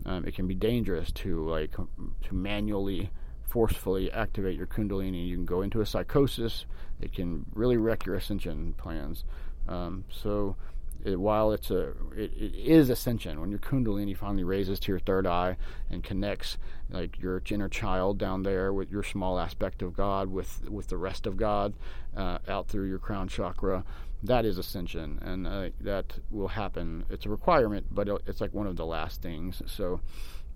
[0.08, 3.10] Um, it can be dangerous to like to manually
[3.46, 5.28] forcefully activate your kundalini.
[5.28, 6.64] You can go into a psychosis.
[7.00, 9.24] It can really wreck your ascension plans.
[9.68, 10.56] Um, so
[11.04, 14.98] it, while it's a it, it is ascension when your kundalini finally raises to your
[14.98, 15.56] third eye
[15.90, 16.56] and connects
[16.90, 20.96] like your inner child down there with your small aspect of God with with the
[20.96, 21.74] rest of God
[22.16, 23.84] uh, out through your crown chakra
[24.22, 28.66] that is ascension and uh, that will happen it's a requirement but it's like one
[28.66, 30.00] of the last things so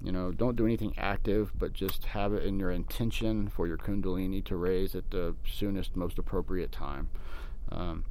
[0.03, 3.77] you know don't do anything active but just have it in your intention for your
[3.77, 7.09] kundalini to raise at the soonest most appropriate time
[7.71, 8.05] um,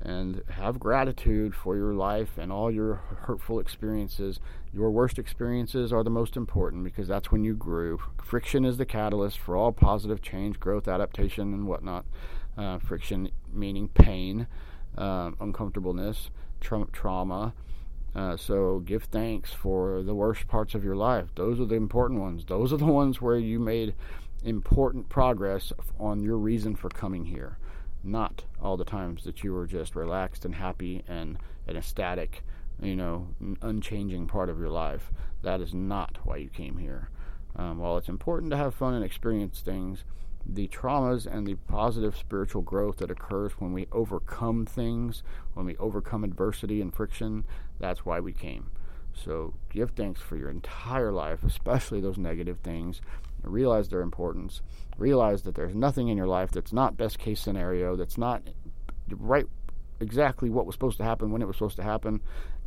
[0.00, 4.38] and have gratitude for your life and all your hurtful experiences.
[4.72, 7.98] Your worst experiences are the most important because that's when you grew.
[8.22, 12.04] Friction is the catalyst for all positive change, growth, adaptation, and whatnot.
[12.56, 14.46] Uh, friction meaning pain,
[14.96, 16.30] uh, uncomfortableness,
[16.60, 17.54] tra- trauma.
[18.14, 21.26] Uh, so give thanks for the worst parts of your life.
[21.34, 22.44] Those are the important ones.
[22.46, 23.94] Those are the ones where you made
[24.44, 27.58] important progress on your reason for coming here
[28.04, 32.42] not all the times that you were just relaxed and happy and an ecstatic,
[32.80, 33.28] you know,
[33.62, 35.12] unchanging part of your life.
[35.42, 37.10] That is not why you came here.
[37.56, 40.04] Um, while it's important to have fun and experience things,
[40.48, 45.22] the traumas and the positive spiritual growth that occurs when we overcome things,
[45.54, 47.44] when we overcome adversity and friction,
[47.78, 48.70] that's why we came.
[49.12, 53.00] So give thanks for your entire life, especially those negative things,
[53.42, 54.62] realize their importance,
[54.96, 58.42] realize that there's nothing in your life that's not best case scenario, that's not
[59.10, 59.46] right
[60.00, 62.20] exactly what was supposed to happen when it was supposed to happen,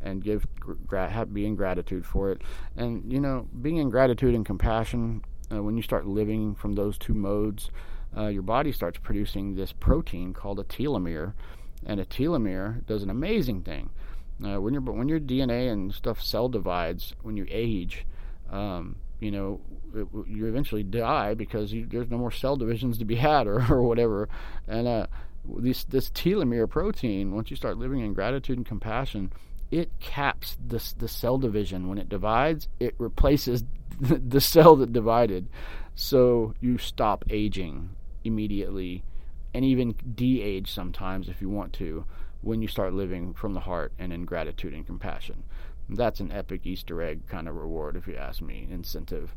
[0.04, 2.42] and give gra- be in gratitude for it.
[2.76, 6.98] And you know, being in gratitude and compassion, uh, when you start living from those
[6.98, 7.70] two modes,
[8.16, 11.34] uh, your body starts producing this protein called a telomere,
[11.86, 13.90] and a telomere does an amazing thing.
[14.44, 18.06] Uh, when your when your DNA and stuff cell divides when you age,
[18.50, 19.62] um, you know,
[19.96, 23.60] it, you eventually die because you, there's no more cell divisions to be had or,
[23.70, 24.28] or whatever.
[24.68, 25.08] And uh,
[25.46, 29.32] this this telomere protein, once you start living in gratitude and compassion,
[29.70, 31.88] it caps this the cell division.
[31.88, 33.64] When it divides, it replaces
[34.00, 35.48] the, cell that divided.
[35.96, 37.90] So you stop aging
[38.24, 39.04] immediately,
[39.54, 42.06] and even de-age sometimes if you want to,
[42.42, 45.44] when you start living from the heart and in gratitude and compassion
[45.98, 49.36] that's an epic Easter egg kind of reward, if you ask me, incentive.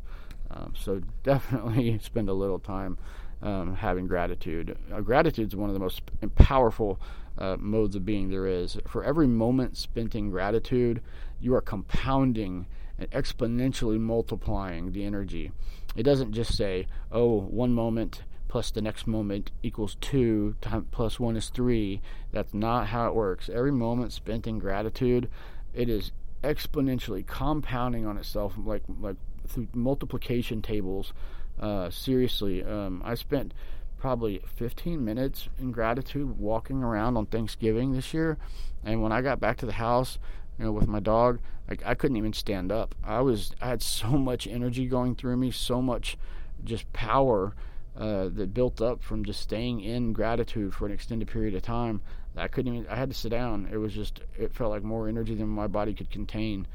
[0.51, 2.97] Um, so definitely spend a little time
[3.41, 4.77] um, having gratitude.
[4.93, 6.01] Uh, gratitude is one of the most
[6.35, 6.99] powerful
[7.37, 8.77] uh, modes of being there is.
[8.87, 11.01] For every moment spent in gratitude,
[11.41, 12.65] you are compounding
[12.97, 15.51] and exponentially multiplying the energy.
[15.95, 18.21] It doesn't just say, oh, one moment
[18.55, 22.01] plus the next moment equals two, time, plus one is three.
[22.31, 23.49] That's not how it works.
[23.49, 25.29] Every moment spent in gratitude,
[25.73, 31.11] it is exponentially compounding on itself like like through multiplication tables.
[31.59, 33.53] Uh, seriously, um, I spent
[33.97, 38.37] probably 15 minutes in gratitude walking around on Thanksgiving this year,
[38.85, 40.17] and when I got back to the house,
[40.57, 41.39] you know, with my dog,
[41.69, 42.95] like I couldn't even stand up.
[43.03, 46.17] I was I had so much energy going through me, so much
[46.63, 47.55] just power
[47.97, 52.01] uh, that built up from just staying in gratitude for an extended period of time
[52.37, 52.87] I couldn't even.
[52.87, 53.69] I had to sit down.
[53.71, 54.21] It was just.
[54.37, 56.67] It felt like more energy than my body could contain.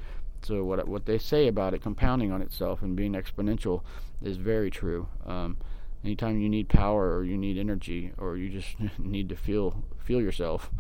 [0.43, 3.83] So what what they say about it compounding on itself and being exponential
[4.23, 5.07] is very true.
[5.27, 5.59] Um,
[6.03, 10.21] anytime you need power or you need energy or you just need to feel feel
[10.21, 10.71] yourself,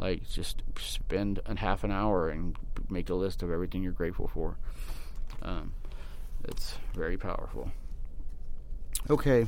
[0.00, 2.56] like just spend a half an hour and
[2.88, 4.56] make a list of everything you're grateful for.
[5.42, 5.74] Um,
[6.44, 7.70] it's very powerful.
[9.08, 9.46] Okay,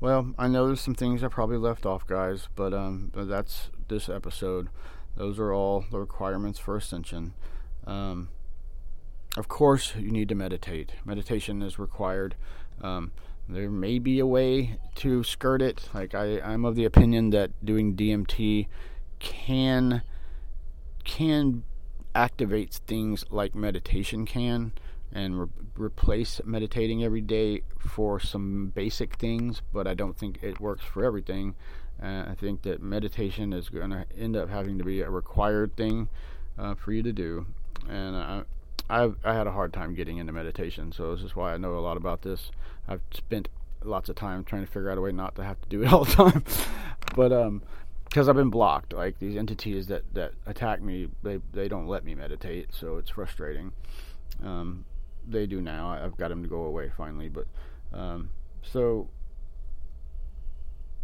[0.00, 4.08] well, I know there's some things I probably left off, guys, but um, that's this
[4.08, 4.68] episode.
[5.16, 7.34] Those are all the requirements for ascension.
[7.86, 8.28] Um,
[9.36, 10.92] of course, you need to meditate.
[11.04, 12.36] Meditation is required.
[12.80, 13.12] Um,
[13.48, 15.88] there may be a way to skirt it.
[15.92, 18.68] Like I, I'm of the opinion that doing DMT
[19.18, 20.02] can
[21.04, 21.62] can
[22.14, 24.72] activate things like meditation can
[25.12, 30.60] and re- replace meditating every day for some basic things, but I don't think it
[30.60, 31.54] works for everything.
[32.02, 35.76] Uh, I think that meditation is going to end up having to be a required
[35.76, 36.08] thing
[36.58, 37.46] uh, for you to do,
[37.88, 38.42] and I,
[38.90, 41.74] I've, I had a hard time getting into meditation, so this is why I know
[41.74, 42.50] a lot about this.
[42.86, 43.48] I've spent
[43.84, 45.92] lots of time trying to figure out a way not to have to do it
[45.92, 46.44] all the time,
[47.16, 47.62] but um,
[48.08, 52.04] because I've been blocked, like these entities that that attack me, they they don't let
[52.04, 53.72] me meditate, so it's frustrating.
[54.42, 54.84] Um,
[55.26, 55.90] they do now.
[55.90, 57.46] I've got them to go away finally, but
[57.92, 58.30] um,
[58.62, 59.10] so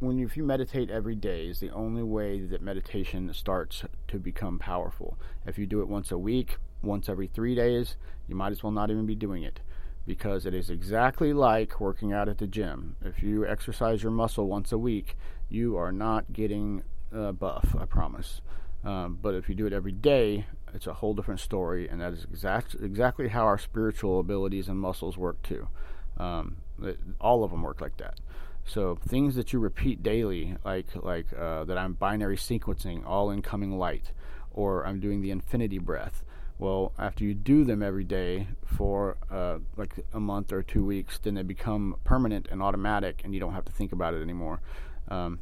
[0.01, 4.19] when you, if you meditate every day is the only way that meditation starts to
[4.19, 5.19] become powerful.
[5.47, 7.97] If you do it once a week, once every three days,
[8.29, 9.61] you might as well not even be doing it
[10.07, 12.97] because it is exactly like working out at the gym.
[13.03, 15.17] If you exercise your muscle once a week,
[15.49, 16.83] you are not getting
[17.15, 18.41] uh, buff, I promise.
[18.85, 22.13] Um, but if you do it every day, it's a whole different story, and that
[22.13, 25.69] is exact, exactly how our spiritual abilities and muscles work too.
[26.17, 28.19] Um, it, all of them work like that.
[28.67, 33.79] So things that you repeat daily, like like uh, that, I'm binary sequencing all incoming
[33.79, 34.13] light,
[34.51, 36.23] or I'm doing the infinity breath.
[36.59, 41.19] Well, after you do them every day for uh, like a month or two weeks,
[41.19, 44.61] then they become permanent and automatic, and you don't have to think about it anymore.
[45.09, 45.41] Um,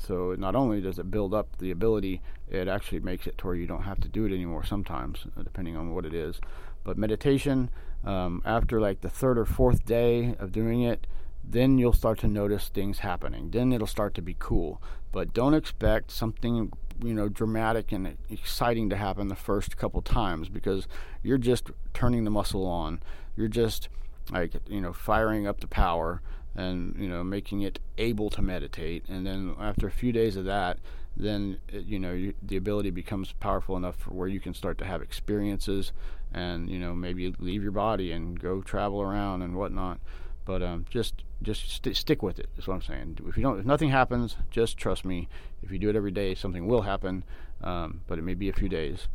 [0.00, 3.56] so not only does it build up the ability, it actually makes it to where
[3.56, 6.40] you don't have to do it anymore sometimes, uh, depending on what it is.
[6.84, 7.70] But meditation,
[8.04, 11.06] um, after like the third or fourth day of doing it,
[11.44, 13.50] then you'll start to notice things happening.
[13.50, 14.80] Then it'll start to be cool.
[15.12, 16.72] But don't expect something
[17.02, 20.86] you know dramatic and exciting to happen the first couple times because
[21.22, 23.00] you're just turning the muscle on.
[23.36, 23.88] You're just
[24.30, 26.22] like you know firing up the power
[26.54, 29.04] and you know making it able to meditate.
[29.08, 30.78] And then after a few days of that
[31.16, 34.78] then it, you know you, the ability becomes powerful enough for where you can start
[34.78, 35.92] to have experiences
[36.32, 39.98] and you know maybe leave your body and go travel around and whatnot.
[40.44, 43.18] But um, just just st- stick with it is what i'm saying.
[43.26, 45.28] If you don't if nothing happens just trust me.
[45.62, 47.24] If you do it every day something will happen
[47.62, 49.08] um, but it may be a few days.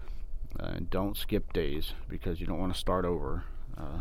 [0.60, 3.44] Uh, don't skip days because you don't want to start over.
[3.78, 4.00] Uh,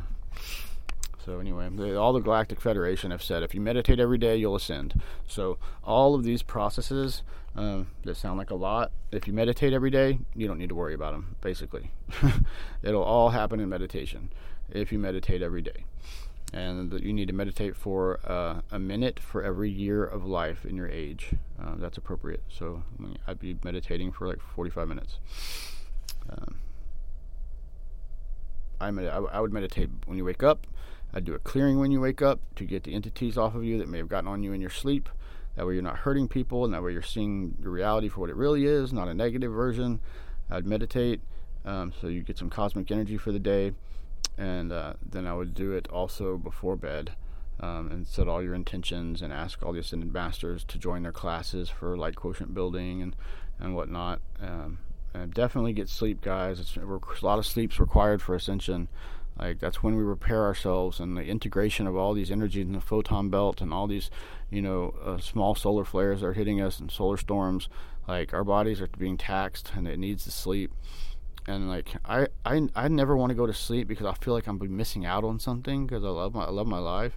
[1.25, 5.01] so anyway, all the Galactic Federation have said if you meditate every day, you'll ascend.
[5.27, 7.23] So all of these processes
[7.57, 10.75] um, that sound like a lot, if you meditate every day, you don't need to
[10.75, 11.37] worry about them.
[11.41, 11.91] Basically,
[12.83, 14.31] it'll all happen in meditation
[14.71, 15.85] if you meditate every day.
[16.53, 20.77] And you need to meditate for uh, a minute for every year of life in
[20.77, 21.31] your age.
[21.61, 22.43] Uh, that's appropriate.
[22.49, 22.85] So
[23.27, 25.19] I'd be meditating for like 45 minutes.
[26.31, 26.57] Um,
[28.81, 30.67] I, med- I would meditate when you wake up
[31.15, 33.79] I do a clearing when you wake up to get the entities off of you
[33.79, 35.09] that may have gotten on you in your sleep.
[35.55, 38.31] That way you're not hurting people, and that way you're seeing the reality for what
[38.31, 40.01] it really is, not a negative version.
[40.51, 41.21] I'd meditate
[41.65, 43.73] um, so you get some cosmic energy for the day,
[44.37, 47.13] and uh, then I would do it also before bed.
[47.61, 51.13] Um, and set all your intentions and ask all the ascended masters to join their
[51.13, 53.15] classes for light quotient building and
[53.61, 54.21] and whatnot.
[54.43, 54.81] Um,
[55.15, 56.59] and definitely get sleep, guys.
[56.59, 58.89] It's, a lot of sleep's required for ascension.
[59.39, 62.81] Like that's when we repair ourselves, and the integration of all these energies in the
[62.81, 64.11] photon belt and all these,
[64.49, 67.69] you know, uh, small solar flares are hitting us and solar storms.
[68.07, 70.73] Like our bodies are being taxed, and it needs to sleep.
[71.47, 74.47] And like I, I, I never want to go to sleep because I feel like
[74.47, 77.17] I'm missing out on something because I love my, I love my life.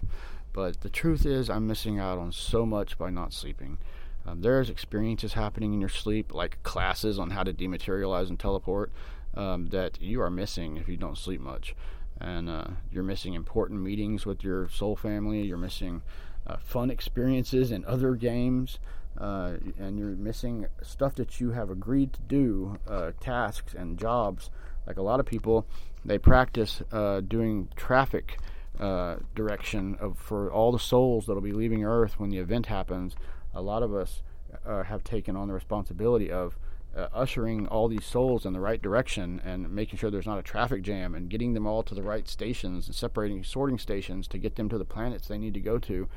[0.52, 3.78] But the truth is, I'm missing out on so much by not sleeping.
[4.26, 8.90] Um, there's experiences happening in your sleep, like classes on how to dematerialize and teleport,
[9.34, 11.74] um, that you are missing if you don't sleep much
[12.20, 15.42] and uh, you're missing important meetings with your soul family.
[15.42, 16.02] You're missing
[16.46, 18.78] uh, fun experiences in other games,
[19.18, 24.50] uh, and you're missing stuff that you have agreed to do, uh, tasks and jobs.
[24.86, 25.66] Like a lot of people,
[26.04, 28.38] they practice uh, doing traffic
[28.80, 33.16] uh, direction of for all the souls that'll be leaving Earth when the event happens.
[33.54, 34.22] A lot of us
[34.64, 36.58] have taken on the responsibility of
[36.98, 40.42] uh, ushering all these souls in the right direction and making sure there's not a
[40.42, 44.38] traffic jam and getting them all to the right stations and separating sorting stations to
[44.38, 46.08] get them to the planets they need to go to.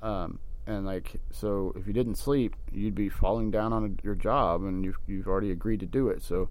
[0.00, 4.14] Um, and like so, if you didn't sleep, you'd be falling down on a, your
[4.14, 6.22] job, and you've you've already agreed to do it.
[6.22, 6.50] So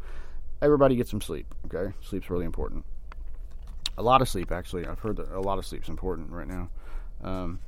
[0.62, 1.54] everybody get some sleep.
[1.66, 2.84] Okay, sleep's really important.
[3.98, 4.86] A lot of sleep, actually.
[4.86, 6.70] I've heard that a lot of sleep's important right now.
[7.24, 7.60] Um,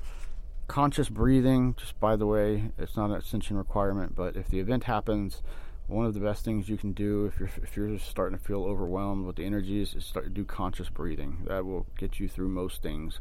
[0.68, 4.86] conscious breathing, just by the way, it's not an ascension requirement, but if the event
[4.86, 5.42] happens,
[5.90, 8.64] one of the best things you can do if you're if you're starting to feel
[8.64, 11.46] overwhelmed with the energies is start to do conscious breathing.
[11.48, 13.20] That will get you through most things.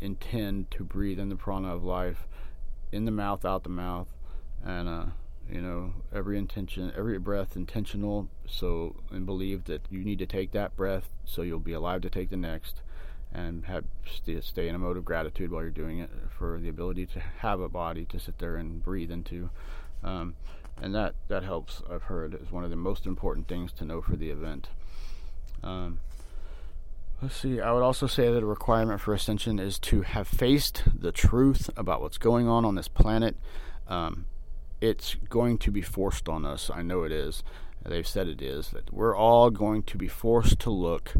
[0.00, 2.28] Intend to breathe in the prana of life,
[2.92, 4.08] in the mouth, out the mouth,
[4.62, 5.04] and uh,
[5.50, 8.28] you know every intention, every breath intentional.
[8.46, 12.10] So and believe that you need to take that breath so you'll be alive to
[12.10, 12.82] take the next
[13.34, 13.84] and have
[14.42, 17.60] stay in a mode of gratitude while you're doing it for the ability to have
[17.60, 19.48] a body to sit there and breathe into.
[20.04, 20.34] Um,
[20.80, 24.00] and that, that helps, I've heard, is one of the most important things to know
[24.00, 24.68] for the event.
[25.62, 26.00] Um,
[27.20, 30.82] let's see, I would also say that a requirement for ascension is to have faced
[30.98, 33.36] the truth about what's going on on this planet.
[33.88, 34.26] Um,
[34.80, 36.70] it's going to be forced on us.
[36.72, 37.44] I know it is.
[37.84, 38.70] They've said it is.
[38.70, 41.14] That we're all going to be forced to look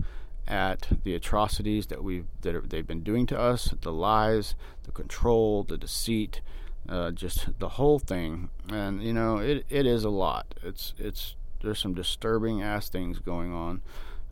[0.49, 4.93] at the atrocities that we've that are, they've been doing to us, the lies, the
[4.93, 6.41] control, the deceit,
[6.89, 8.51] uh, just the whole thing.
[8.71, 10.55] And you know, it it is a lot.
[10.63, 13.83] It's it's there's some disturbing ass things going on,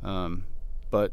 [0.03, 0.45] um,
[0.91, 1.13] but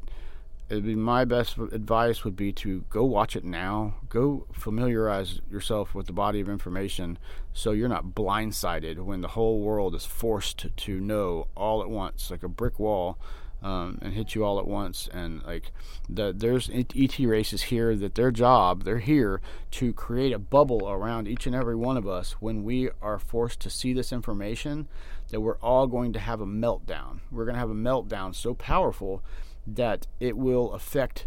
[0.69, 3.95] it'd be my best advice would be to go watch it now.
[4.09, 7.17] Go familiarize yourself with the body of information
[7.53, 12.29] so you're not blindsided when the whole world is forced to know all at once,
[12.31, 13.17] like a brick wall
[13.63, 15.09] um, and hit you all at once.
[15.11, 15.71] And like
[16.07, 19.41] the, there's ET races here that their job, they're here
[19.71, 23.59] to create a bubble around each and every one of us when we are forced
[23.61, 24.87] to see this information
[25.29, 27.19] that we're all going to have a meltdown.
[27.31, 29.23] We're going to have a meltdown so powerful
[29.65, 31.25] that it will affect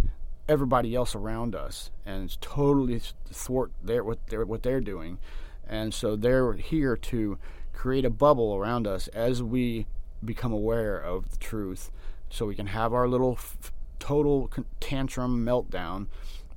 [0.48, 3.00] everybody else around us and totally
[3.30, 5.18] thwart their what they're what they're doing.
[5.68, 7.38] And so they're here to
[7.72, 9.86] create a bubble around us as we
[10.24, 11.90] become aware of the truth
[12.30, 14.50] so we can have our little f- total
[14.80, 16.06] tantrum meltdown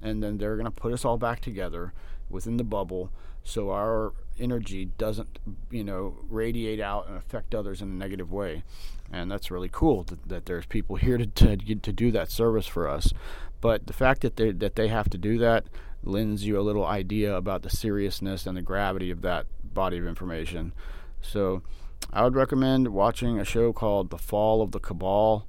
[0.01, 1.93] and then they're going to put us all back together
[2.29, 3.11] within the bubble
[3.43, 8.63] so our energy doesn't you know radiate out and affect others in a negative way.
[9.11, 12.67] And that's really cool that, that there's people here to, to to do that service
[12.67, 13.13] for us.
[13.61, 15.65] But the fact that they that they have to do that
[16.03, 20.07] lends you a little idea about the seriousness and the gravity of that body of
[20.07, 20.73] information.
[21.21, 21.63] So
[22.11, 25.47] I would recommend watching a show called The Fall of the Cabal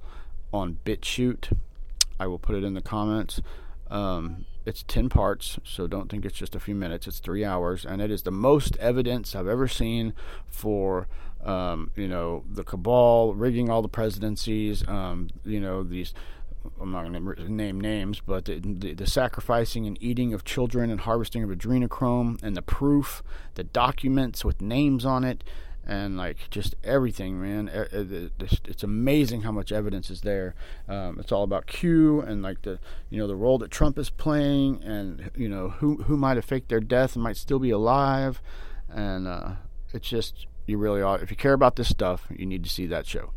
[0.53, 1.55] on BitChute.
[2.19, 3.41] I will put it in the comments.
[3.89, 7.07] Um, it's 10 parts, so don't think it's just a few minutes.
[7.07, 10.13] It's three hours, and it is the most evidence I've ever seen
[10.47, 11.07] for,
[11.43, 16.13] um, you know, the cabal rigging all the presidencies, um, you know, these.
[16.81, 20.89] I'm not going to name names, but the, the, the, sacrificing and eating of children
[20.89, 23.21] and harvesting of adrenochrome and the proof,
[23.53, 25.43] the documents with names on it,
[25.85, 27.69] and like just everything, man.
[27.71, 30.55] It's amazing how much evidence is there.
[30.87, 32.79] Um, it's all about Q and like the
[33.09, 36.45] you know the role that Trump is playing, and you know who who might have
[36.45, 38.41] faked their death and might still be alive,
[38.89, 39.51] and uh,
[39.93, 42.87] it's just you really ought if you care about this stuff, you need to see
[42.87, 43.31] that show.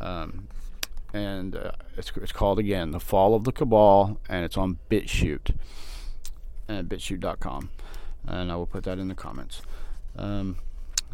[0.00, 0.48] Um,
[1.12, 5.54] and uh, it's it's called again the Fall of the Cabal, and it's on BitChute
[6.66, 7.70] and BitChute.com,
[8.26, 9.60] and I will put that in the comments.
[10.16, 10.56] Um,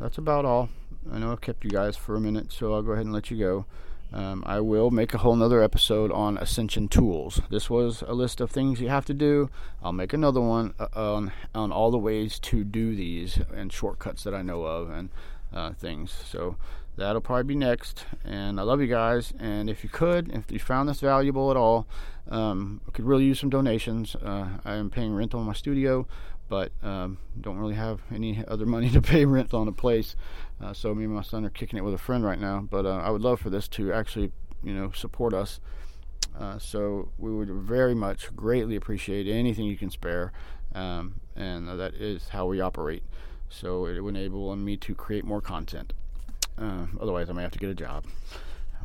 [0.00, 0.70] that's about all.
[1.12, 3.30] I know I've kept you guys for a minute, so I'll go ahead and let
[3.30, 3.66] you go.
[4.12, 7.40] Um, I will make a whole nother episode on Ascension tools.
[7.48, 9.50] This was a list of things you have to do.
[9.82, 14.24] I'll make another one uh, on on all the ways to do these and shortcuts
[14.24, 15.10] that I know of and
[15.52, 16.12] uh, things.
[16.12, 16.56] So
[16.96, 18.04] that'll probably be next.
[18.24, 19.32] And I love you guys.
[19.38, 21.86] And if you could, if you found this valuable at all,
[22.30, 24.16] um, I could really use some donations.
[24.16, 26.06] Uh, I am paying rent on my studio,
[26.50, 30.16] but um, don't really have any other money to pay rent on a place.
[30.60, 32.66] Uh, so me and my son are kicking it with a friend right now.
[32.68, 34.32] But uh, I would love for this to actually,
[34.62, 35.60] you know, support us.
[36.38, 40.32] Uh, so we would very much greatly appreciate anything you can spare,
[40.74, 43.02] um, and that is how we operate.
[43.48, 45.92] So it would enable me to create more content.
[46.58, 48.04] Uh, otherwise, I may have to get a job,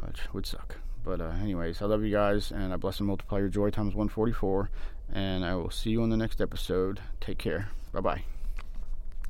[0.05, 0.77] which would suck.
[1.03, 3.93] But uh, anyways, I love you guys, and I bless and multiply your joy times
[3.93, 4.69] 144.
[5.15, 6.99] And I will see you on the next episode.
[7.21, 7.69] Take care.
[7.93, 8.34] Bye bye.